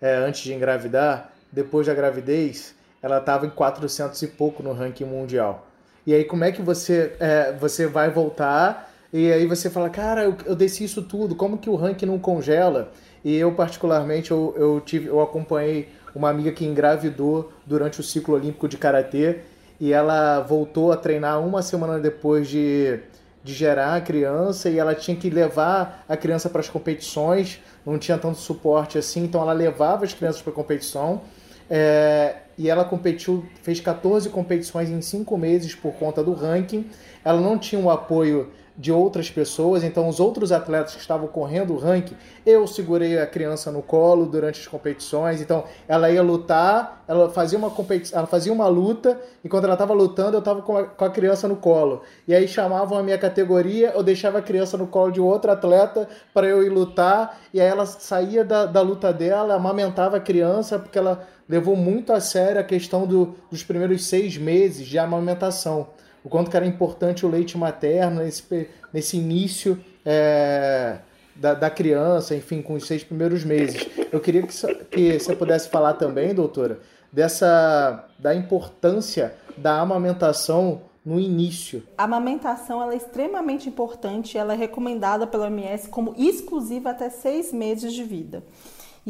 [0.02, 5.06] é, antes de engravidar, depois da gravidez, ela estava em 400 e pouco no ranking
[5.06, 5.68] mundial.
[6.06, 10.24] E aí como é que você é, você vai voltar e aí você fala, cara,
[10.24, 12.92] eu, eu desci isso tudo, como que o ranking não congela?
[13.24, 18.36] E eu, particularmente, eu, eu, tive, eu acompanhei uma amiga que engravidou durante o ciclo
[18.36, 19.40] olímpico de karatê
[19.80, 23.00] e ela voltou a treinar uma semana depois de,
[23.44, 27.98] de gerar a criança e ela tinha que levar a criança para as competições, não
[27.98, 31.22] tinha tanto suporte assim, então ela levava as crianças para competição.
[31.70, 36.90] É, e ela competiu, fez 14 competições em 5 meses por conta do ranking.
[37.24, 41.74] Ela não tinha o apoio de outras pessoas, então os outros atletas que estavam correndo
[41.74, 42.16] o ranking,
[42.46, 47.60] eu segurei a criança no colo durante as competições, então ela ia lutar, ela fazia
[47.60, 51.06] uma competição, ela fazia uma luta, e quando ela estava lutando, eu estava com, com,
[51.06, 52.04] a criança no colo.
[52.26, 56.08] E aí chamavam a minha categoria, eu deixava a criança no colo de outro atleta
[56.34, 60.80] para eu ir lutar, e aí ela saía da, da luta dela, amamentava a criança,
[60.80, 65.88] porque ela levou muito a sério a questão do, dos primeiros seis meses de amamentação
[66.24, 70.98] o quanto que era importante o leite materno nesse, nesse início é,
[71.36, 73.88] da, da, criança, enfim, com os seis primeiros meses.
[74.12, 74.54] Eu queria que,
[74.86, 76.80] que você pudesse falar também, doutora,
[77.12, 81.84] dessa da importância da amamentação no início.
[81.98, 87.52] A amamentação ela é extremamente importante, ela é recomendada pelo OMS como exclusiva até seis
[87.52, 88.44] meses de vida.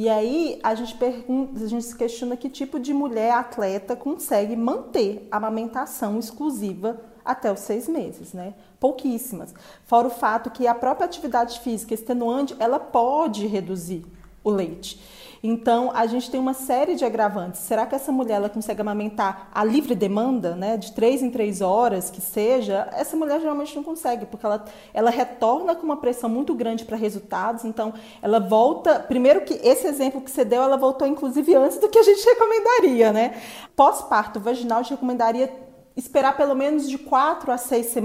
[0.01, 4.55] E aí a gente pergunta, a gente se questiona que tipo de mulher atleta consegue
[4.55, 8.53] manter a amamentação exclusiva até os seis meses, né?
[8.79, 9.53] Pouquíssimas.
[9.83, 14.05] Fora o fato que a própria atividade física extenuante, ela pode reduzir
[14.49, 14.99] o leite.
[15.41, 17.61] Então, a gente tem uma série de agravantes.
[17.61, 21.61] Será que essa mulher ela consegue amamentar a livre demanda, né, de três em três
[21.61, 22.89] horas, que seja?
[22.93, 26.97] Essa mulher geralmente não consegue, porque ela, ela retorna com uma pressão muito grande para
[26.97, 27.63] resultados.
[27.63, 28.99] Então, ela volta.
[28.99, 32.23] Primeiro, que esse exemplo que você deu, ela voltou inclusive antes do que a gente
[32.27, 33.41] recomendaria, né?
[33.75, 35.68] Pós-parto vaginal, a gente recomendaria
[35.99, 37.95] esperar pelo menos de 4 a 6,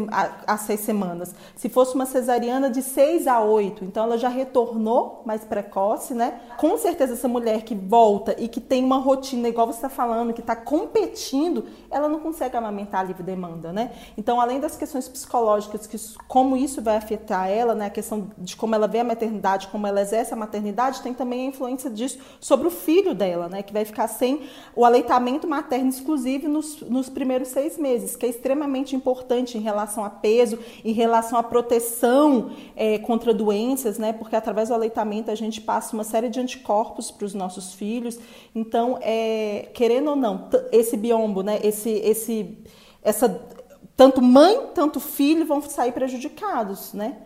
[0.47, 1.35] a, 6 semanas.
[1.57, 3.85] Se fosse uma cesariana, de 6 a 8.
[3.85, 6.41] Então, ela já retornou mais precoce, né?
[6.57, 10.33] Com certeza, essa mulher que volta e que tem uma rotina, igual você está falando,
[10.33, 13.93] que está competindo, ela não consegue amamentar a livre demanda, né?
[14.19, 17.87] Então, além das questões psicológicas, que como isso vai afetar ela, né?
[17.87, 21.47] A questão de como ela vê a maternidade, como ela exerce a maternidade, tem também
[21.47, 23.63] a influência disso sobre o filho dela, né?
[23.63, 24.43] Que vai ficar sem
[24.75, 30.05] o aleitamento materno exclusivo nos, nos primeiros seis meses que é extremamente importante em relação
[30.05, 34.13] a peso, em relação à proteção é, contra doenças, né?
[34.13, 38.19] Porque através do aleitamento a gente passa uma série de anticorpos para os nossos filhos.
[38.55, 41.61] Então, é, querendo ou não, esse biombo, né?
[41.63, 42.65] Esse, esse,
[43.03, 43.29] essa,
[43.97, 47.25] tanto mãe, tanto filho vão sair prejudicados, né?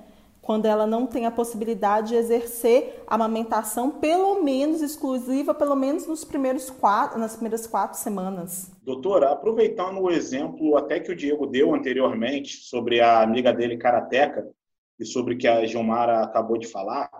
[0.48, 6.06] quando ela não tem a possibilidade de exercer a amamentação, pelo menos exclusiva, pelo menos
[6.06, 8.72] nos primeiros quatro, nas primeiras quatro semanas.
[8.82, 14.50] Doutora, aproveitando o exemplo até que o Diego deu anteriormente sobre a amiga dele karateca
[14.98, 17.10] e sobre o que a Gilmara acabou de falar,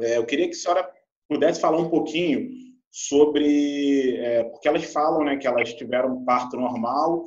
[0.00, 0.92] é, eu queria que a senhora
[1.28, 2.50] pudesse falar um pouquinho
[3.06, 7.24] sobre é, porque elas falam, né, que elas tiveram parto normal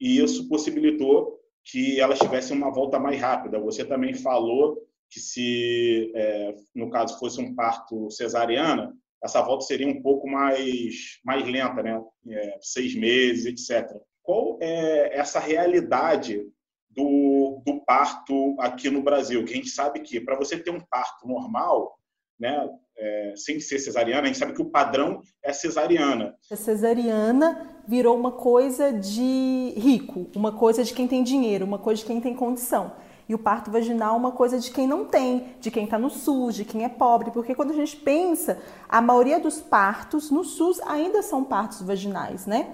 [0.00, 3.58] e isso possibilitou que elas tivessem uma volta mais rápida.
[3.58, 4.78] Você também falou
[5.10, 11.18] que se, é, no caso, fosse um parto cesariana, essa volta seria um pouco mais,
[11.24, 12.00] mais lenta, né?
[12.28, 13.90] É, seis meses, etc.
[14.22, 16.46] Qual é essa realidade
[16.90, 19.44] do, do parto aqui no Brasil?
[19.44, 21.98] Que a gente sabe que para você ter um parto normal,
[22.38, 22.68] né,
[22.98, 26.34] é, sem ser cesariana, a gente sabe que o padrão é cesariana.
[26.50, 32.00] A cesariana virou uma coisa de rico, uma coisa de quem tem dinheiro, uma coisa
[32.00, 32.92] de quem tem condição.
[33.28, 36.08] E o parto vaginal é uma coisa de quem não tem, de quem está no
[36.08, 38.58] SUS, de quem é pobre, porque quando a gente pensa,
[38.88, 42.70] a maioria dos partos no SUS ainda são partos vaginais, né?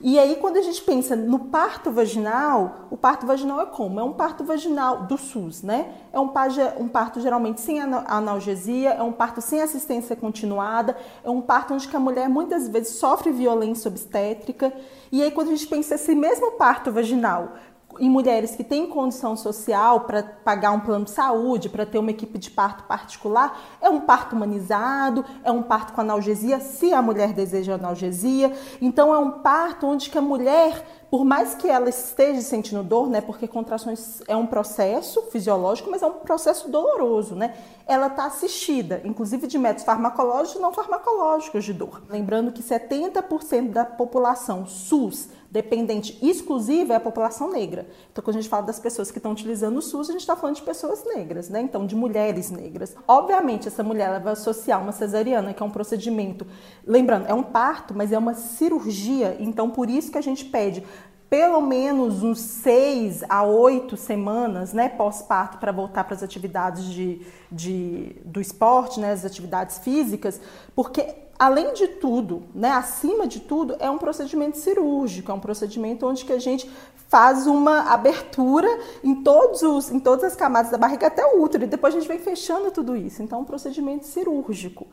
[0.00, 4.00] E aí, quando a gente pensa no parto vaginal, o parto vaginal é como?
[4.00, 5.94] É um parto vaginal do SUS, né?
[6.12, 6.32] É um,
[6.80, 11.88] um parto geralmente sem analgesia, é um parto sem assistência continuada, é um parto onde
[11.94, 14.72] a mulher muitas vezes sofre violência obstétrica.
[15.12, 17.52] E aí, quando a gente pensa esse mesmo parto vaginal
[17.98, 22.10] em mulheres que têm condição social para pagar um plano de saúde, para ter uma
[22.10, 27.02] equipe de parto particular, é um parto humanizado, é um parto com analgesia, se a
[27.02, 28.52] mulher deseja analgesia.
[28.80, 33.06] Então é um parto onde que a mulher por mais que ela esteja sentindo dor,
[33.06, 37.54] né, porque contrações é um processo fisiológico, mas é um processo doloroso, né?
[37.86, 42.00] Ela está assistida, inclusive de métodos farmacológicos e não farmacológicos de dor.
[42.08, 47.86] Lembrando que 70% da população SUS dependente exclusiva é a população negra.
[48.10, 50.34] Então, quando a gente fala das pessoas que estão utilizando o SUS, a gente está
[50.34, 51.60] falando de pessoas negras, né?
[51.60, 52.96] Então, de mulheres negras.
[53.06, 56.46] Obviamente, essa mulher ela vai associar uma cesariana, que é um procedimento.
[56.86, 59.36] Lembrando, é um parto, mas é uma cirurgia.
[59.38, 60.82] Então, por isso que a gente pede
[61.32, 67.22] pelo menos uns seis a oito semanas né, pós-parto para voltar para as atividades de,
[67.50, 70.38] de, do esporte, né, as atividades físicas,
[70.76, 76.06] porque além de tudo, né, acima de tudo, é um procedimento cirúrgico, é um procedimento
[76.06, 76.70] onde que a gente
[77.08, 78.68] faz uma abertura
[79.02, 81.98] em, todos os, em todas as camadas da barriga até o útero, e depois a
[81.98, 83.22] gente vem fechando tudo isso.
[83.22, 84.86] Então, é um procedimento cirúrgico.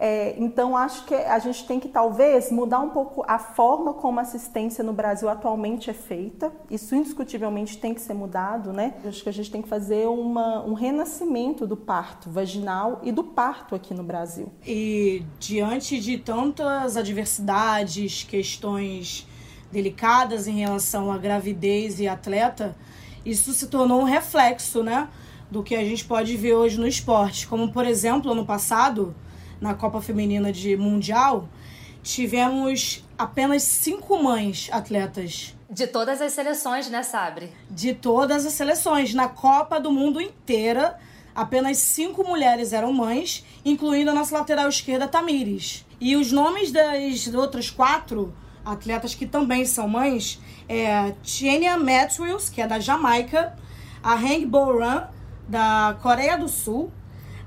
[0.00, 4.20] É, então, acho que a gente tem que talvez mudar um pouco a forma como
[4.20, 6.52] a assistência no Brasil atualmente é feita.
[6.70, 8.94] Isso indiscutivelmente tem que ser mudado, né?
[9.04, 13.24] Acho que a gente tem que fazer uma, um renascimento do parto vaginal e do
[13.24, 14.52] parto aqui no Brasil.
[14.64, 19.26] E diante de tantas adversidades, questões
[19.72, 22.76] delicadas em relação à gravidez e atleta,
[23.26, 25.08] isso se tornou um reflexo, né?
[25.50, 27.48] Do que a gente pode ver hoje no esporte.
[27.48, 29.12] Como, por exemplo, ano passado
[29.60, 31.48] na Copa Feminina de Mundial,
[32.02, 35.54] tivemos apenas cinco mães atletas.
[35.70, 37.52] De todas as seleções, né, Sabre?
[37.70, 39.12] De todas as seleções.
[39.12, 40.98] Na Copa do Mundo inteira,
[41.34, 45.84] apenas cinco mulheres eram mães, incluindo a nossa lateral esquerda, Tamires.
[46.00, 48.34] E os nomes das outras quatro
[48.64, 53.56] atletas que também são mães é Tienia Matthews, que é da Jamaica,
[54.02, 55.08] a Hang Boran,
[55.48, 56.92] da Coreia do Sul,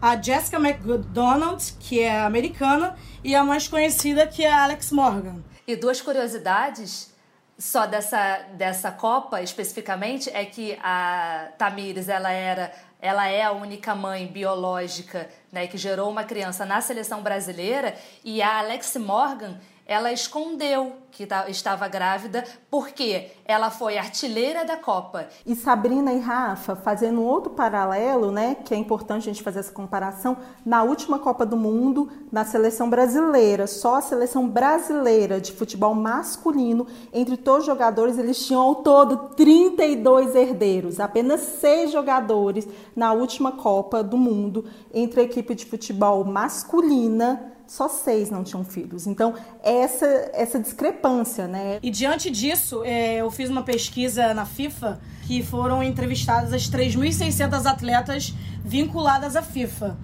[0.01, 5.43] a Jessica McDonald, que é americana, e a mais conhecida, que é a Alex Morgan.
[5.67, 7.11] E duas curiosidades
[7.57, 13.95] só dessa, dessa Copa especificamente é que a Tamires ela era ela é a única
[13.95, 19.59] mãe biológica né, que gerou uma criança na seleção brasileira e a Alex Morgan
[19.91, 25.27] ela escondeu que estava grávida porque ela foi artilheira da Copa.
[25.45, 29.73] E Sabrina e Rafa, fazendo outro paralelo, né, que é importante a gente fazer essa
[29.73, 35.93] comparação, na última Copa do Mundo, na seleção brasileira, só a seleção brasileira de futebol
[35.93, 42.65] masculino, entre todos os jogadores, eles tinham ao todo 32 herdeiros, apenas seis jogadores
[42.95, 44.63] na última Copa do Mundo
[44.93, 49.07] entre a equipe de futebol masculina só seis não tinham filhos.
[49.07, 51.79] Então, essa, essa discrepância, né?
[51.81, 57.65] E diante disso, é, eu fiz uma pesquisa na FIFA que foram entrevistadas as 3.600
[57.65, 59.97] atletas vinculadas à FIFA,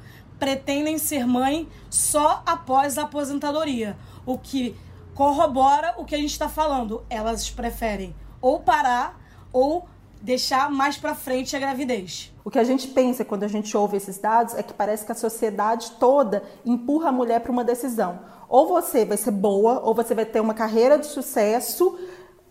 [0.42, 4.74] pretendem ser mãe só após a aposentadoria, o que
[5.14, 7.04] corrobora o que a gente está falando.
[7.08, 9.20] Elas preferem ou parar
[9.52, 9.86] ou
[10.20, 12.34] deixar mais para frente a gravidez.
[12.44, 15.12] O que a gente pensa quando a gente ouve esses dados é que parece que
[15.12, 18.18] a sociedade toda empurra a mulher para uma decisão.
[18.48, 21.96] Ou você vai ser boa, ou você vai ter uma carreira de sucesso,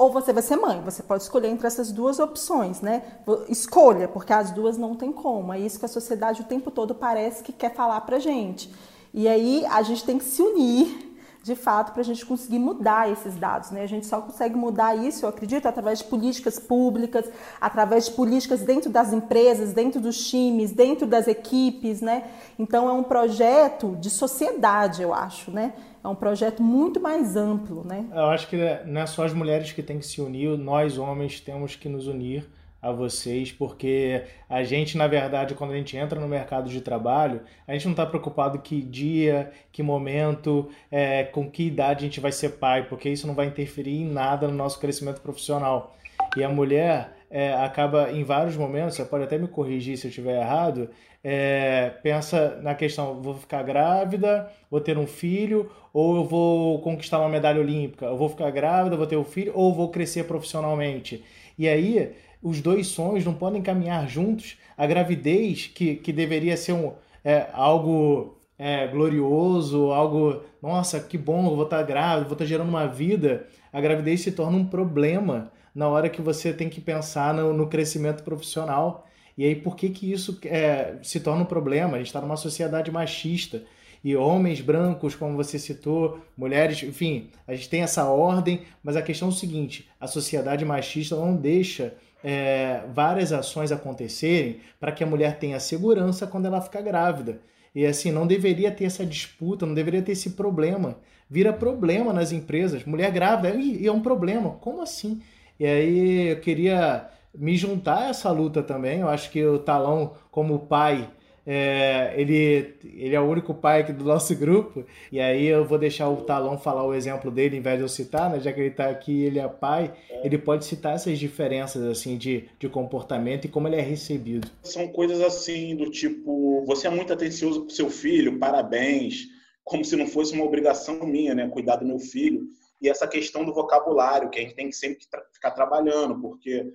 [0.01, 0.81] ou você vai ser mãe.
[0.81, 3.03] Você pode escolher entre essas duas opções, né?
[3.47, 5.53] Escolha, porque as duas não tem como.
[5.53, 8.73] É isso que a sociedade o tempo todo parece que quer falar pra gente.
[9.13, 13.11] E aí a gente tem que se unir, de fato, para a gente conseguir mudar
[13.11, 13.83] esses dados, né?
[13.83, 17.29] A gente só consegue mudar isso, eu acredito, através de políticas públicas,
[17.59, 22.23] através de políticas dentro das empresas, dentro dos times, dentro das equipes, né?
[22.57, 25.73] Então é um projeto de sociedade, eu acho, né?
[26.03, 28.05] É um projeto muito mais amplo, né?
[28.11, 31.39] Eu acho que não é só as mulheres que têm que se unir, nós homens
[31.39, 32.49] temos que nos unir
[32.81, 37.41] a vocês, porque a gente, na verdade, quando a gente entra no mercado de trabalho,
[37.67, 42.19] a gente não está preocupado que dia, que momento, é, com que idade a gente
[42.19, 45.95] vai ser pai, porque isso não vai interferir em nada no nosso crescimento profissional.
[46.35, 50.09] E a mulher é, acaba, em vários momentos, você pode até me corrigir se eu
[50.09, 50.89] estiver errado,
[51.23, 57.19] é, pensa na questão: vou ficar grávida, vou ter um filho, ou eu vou conquistar
[57.19, 61.23] uma medalha olímpica, eu vou ficar grávida, vou ter um filho, ou vou crescer profissionalmente.
[61.57, 62.11] E aí,
[62.43, 64.57] os dois sonhos não podem caminhar juntos.
[64.77, 66.91] A gravidez, que, que deveria ser um,
[67.23, 72.69] é, algo é, glorioso, algo, nossa, que bom, eu vou estar grávida, vou estar gerando
[72.69, 77.33] uma vida, a gravidez se torna um problema na hora que você tem que pensar
[77.33, 79.07] no, no crescimento profissional.
[79.37, 81.95] E aí, por que, que isso é, se torna um problema?
[81.95, 83.63] A gente está numa sociedade machista.
[84.03, 89.01] E homens brancos, como você citou, mulheres, enfim, a gente tem essa ordem, mas a
[89.01, 91.93] questão é o seguinte: a sociedade machista não deixa
[92.23, 97.41] é, várias ações acontecerem para que a mulher tenha segurança quando ela ficar grávida.
[97.73, 100.97] E assim, não deveria ter essa disputa, não deveria ter esse problema.
[101.29, 102.83] Vira problema nas empresas.
[102.83, 104.57] Mulher grávida, e é um problema.
[104.59, 105.21] Como assim?
[105.61, 109.01] E aí eu queria me juntar a essa luta também.
[109.01, 111.07] Eu acho que o Talão, como pai,
[111.45, 115.77] é, ele, ele é o único pai aqui do nosso grupo, e aí eu vou
[115.77, 118.39] deixar o Talão falar o exemplo dele, em vez de eu citar, né?
[118.39, 119.93] já que ele está aqui ele é pai,
[120.23, 124.49] ele pode citar essas diferenças assim de, de comportamento e como ele é recebido.
[124.63, 129.27] São coisas assim do tipo, você é muito atencioso com seu filho, parabéns,
[129.63, 131.47] como se não fosse uma obrigação minha, né?
[131.47, 132.47] Cuidar do meu filho.
[132.81, 134.99] E essa questão do vocabulário, que a gente tem que sempre
[135.33, 136.65] ficar trabalhando, porque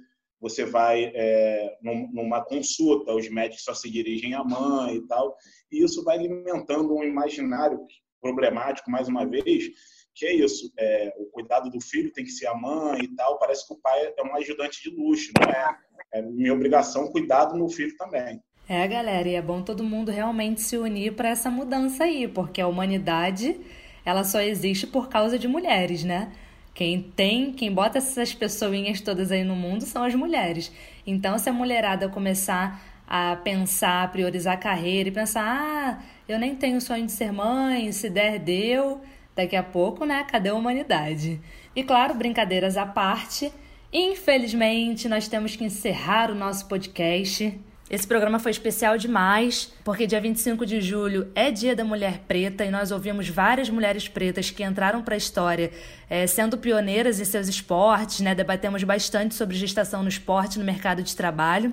[0.40, 5.36] você vai é, numa consulta, os médicos só se dirigem à mãe e tal,
[5.72, 7.80] e isso vai alimentando um imaginário
[8.20, 9.70] problemático, mais uma vez,
[10.14, 13.38] que é isso, é, o cuidado do filho tem que ser a mãe e tal,
[13.38, 15.76] parece que o pai é um ajudante de luxo, não é?
[16.12, 18.40] É minha obrigação cuidar do meu filho também.
[18.68, 22.60] É, galera, e é bom todo mundo realmente se unir para essa mudança aí, porque
[22.60, 23.60] a humanidade,
[24.06, 26.30] ela só existe por causa de mulheres, né?
[26.72, 30.70] Quem tem, quem bota essas pessoinhas todas aí no mundo são as mulheres.
[31.04, 35.98] Então, se a mulherada começar a pensar, a priorizar a carreira e pensar, ah,
[36.28, 39.00] eu nem tenho sonho de ser mãe, se der, deu,
[39.34, 40.24] daqui a pouco, né?
[40.24, 41.40] Cadê a humanidade?
[41.74, 43.52] E claro, brincadeiras à parte,
[43.92, 47.58] infelizmente nós temos que encerrar o nosso podcast.
[47.88, 52.64] Esse programa foi especial demais, porque dia 25 de julho é Dia da Mulher Preta
[52.64, 55.70] e nós ouvimos várias mulheres pretas que entraram para a história
[56.10, 58.34] é, sendo pioneiras em seus esportes, né?
[58.34, 61.72] Debatemos bastante sobre gestação no esporte, no mercado de trabalho.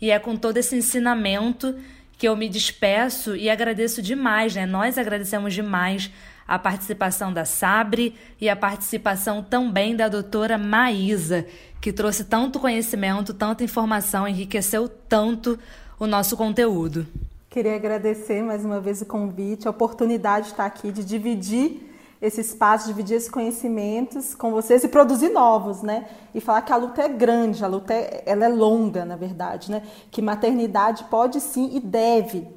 [0.00, 1.78] E é com todo esse ensinamento
[2.16, 4.64] que eu me despeço e agradeço demais, né?
[4.64, 6.10] Nós agradecemos demais
[6.46, 11.46] a participação da Sabre e a participação também da doutora Maísa,
[11.80, 15.58] que trouxe tanto conhecimento, tanta informação, enriqueceu tanto
[15.98, 17.06] o nosso conteúdo.
[17.48, 21.90] Queria agradecer mais uma vez o convite, a oportunidade de estar aqui, de dividir
[22.20, 26.06] esse espaço, dividir esses conhecimentos com vocês e produzir novos, né?
[26.34, 29.70] E falar que a luta é grande, a luta é, ela é longa, na verdade,
[29.70, 29.82] né?
[30.10, 32.48] Que maternidade pode sim e deve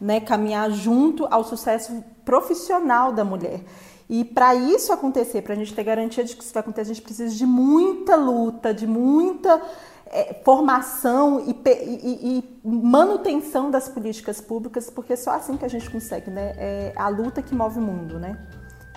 [0.00, 3.60] né, caminhar junto ao sucesso profissional da mulher.
[4.08, 6.94] E para isso acontecer, para a gente ter garantia de que isso vai acontecer, a
[6.94, 9.62] gente precisa de muita luta, de muita
[10.06, 15.68] é, formação e, e, e, manutenção das políticas públicas, porque é só assim que a
[15.68, 16.52] gente consegue, né?
[16.56, 18.38] É a luta que move o mundo, né?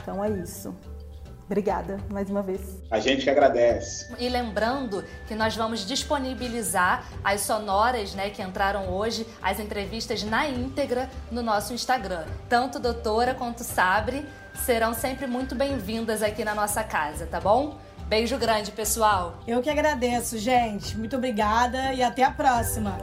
[0.02, 0.76] Então é isso.
[1.48, 2.78] Obrigada mais uma vez.
[2.92, 4.14] A gente que agradece.
[4.20, 10.48] E lembrando que nós vamos disponibilizar as sonoras né, que entraram hoje, as entrevistas na
[10.48, 12.26] íntegra no nosso Instagram.
[12.50, 14.26] Tanto doutora quanto Sabre
[14.66, 17.78] serão sempre muito bem-vindas aqui na nossa casa, tá bom?
[18.08, 19.40] Beijo grande, pessoal.
[19.48, 20.98] Eu que agradeço, gente.
[20.98, 22.98] Muito obrigada e até a próxima.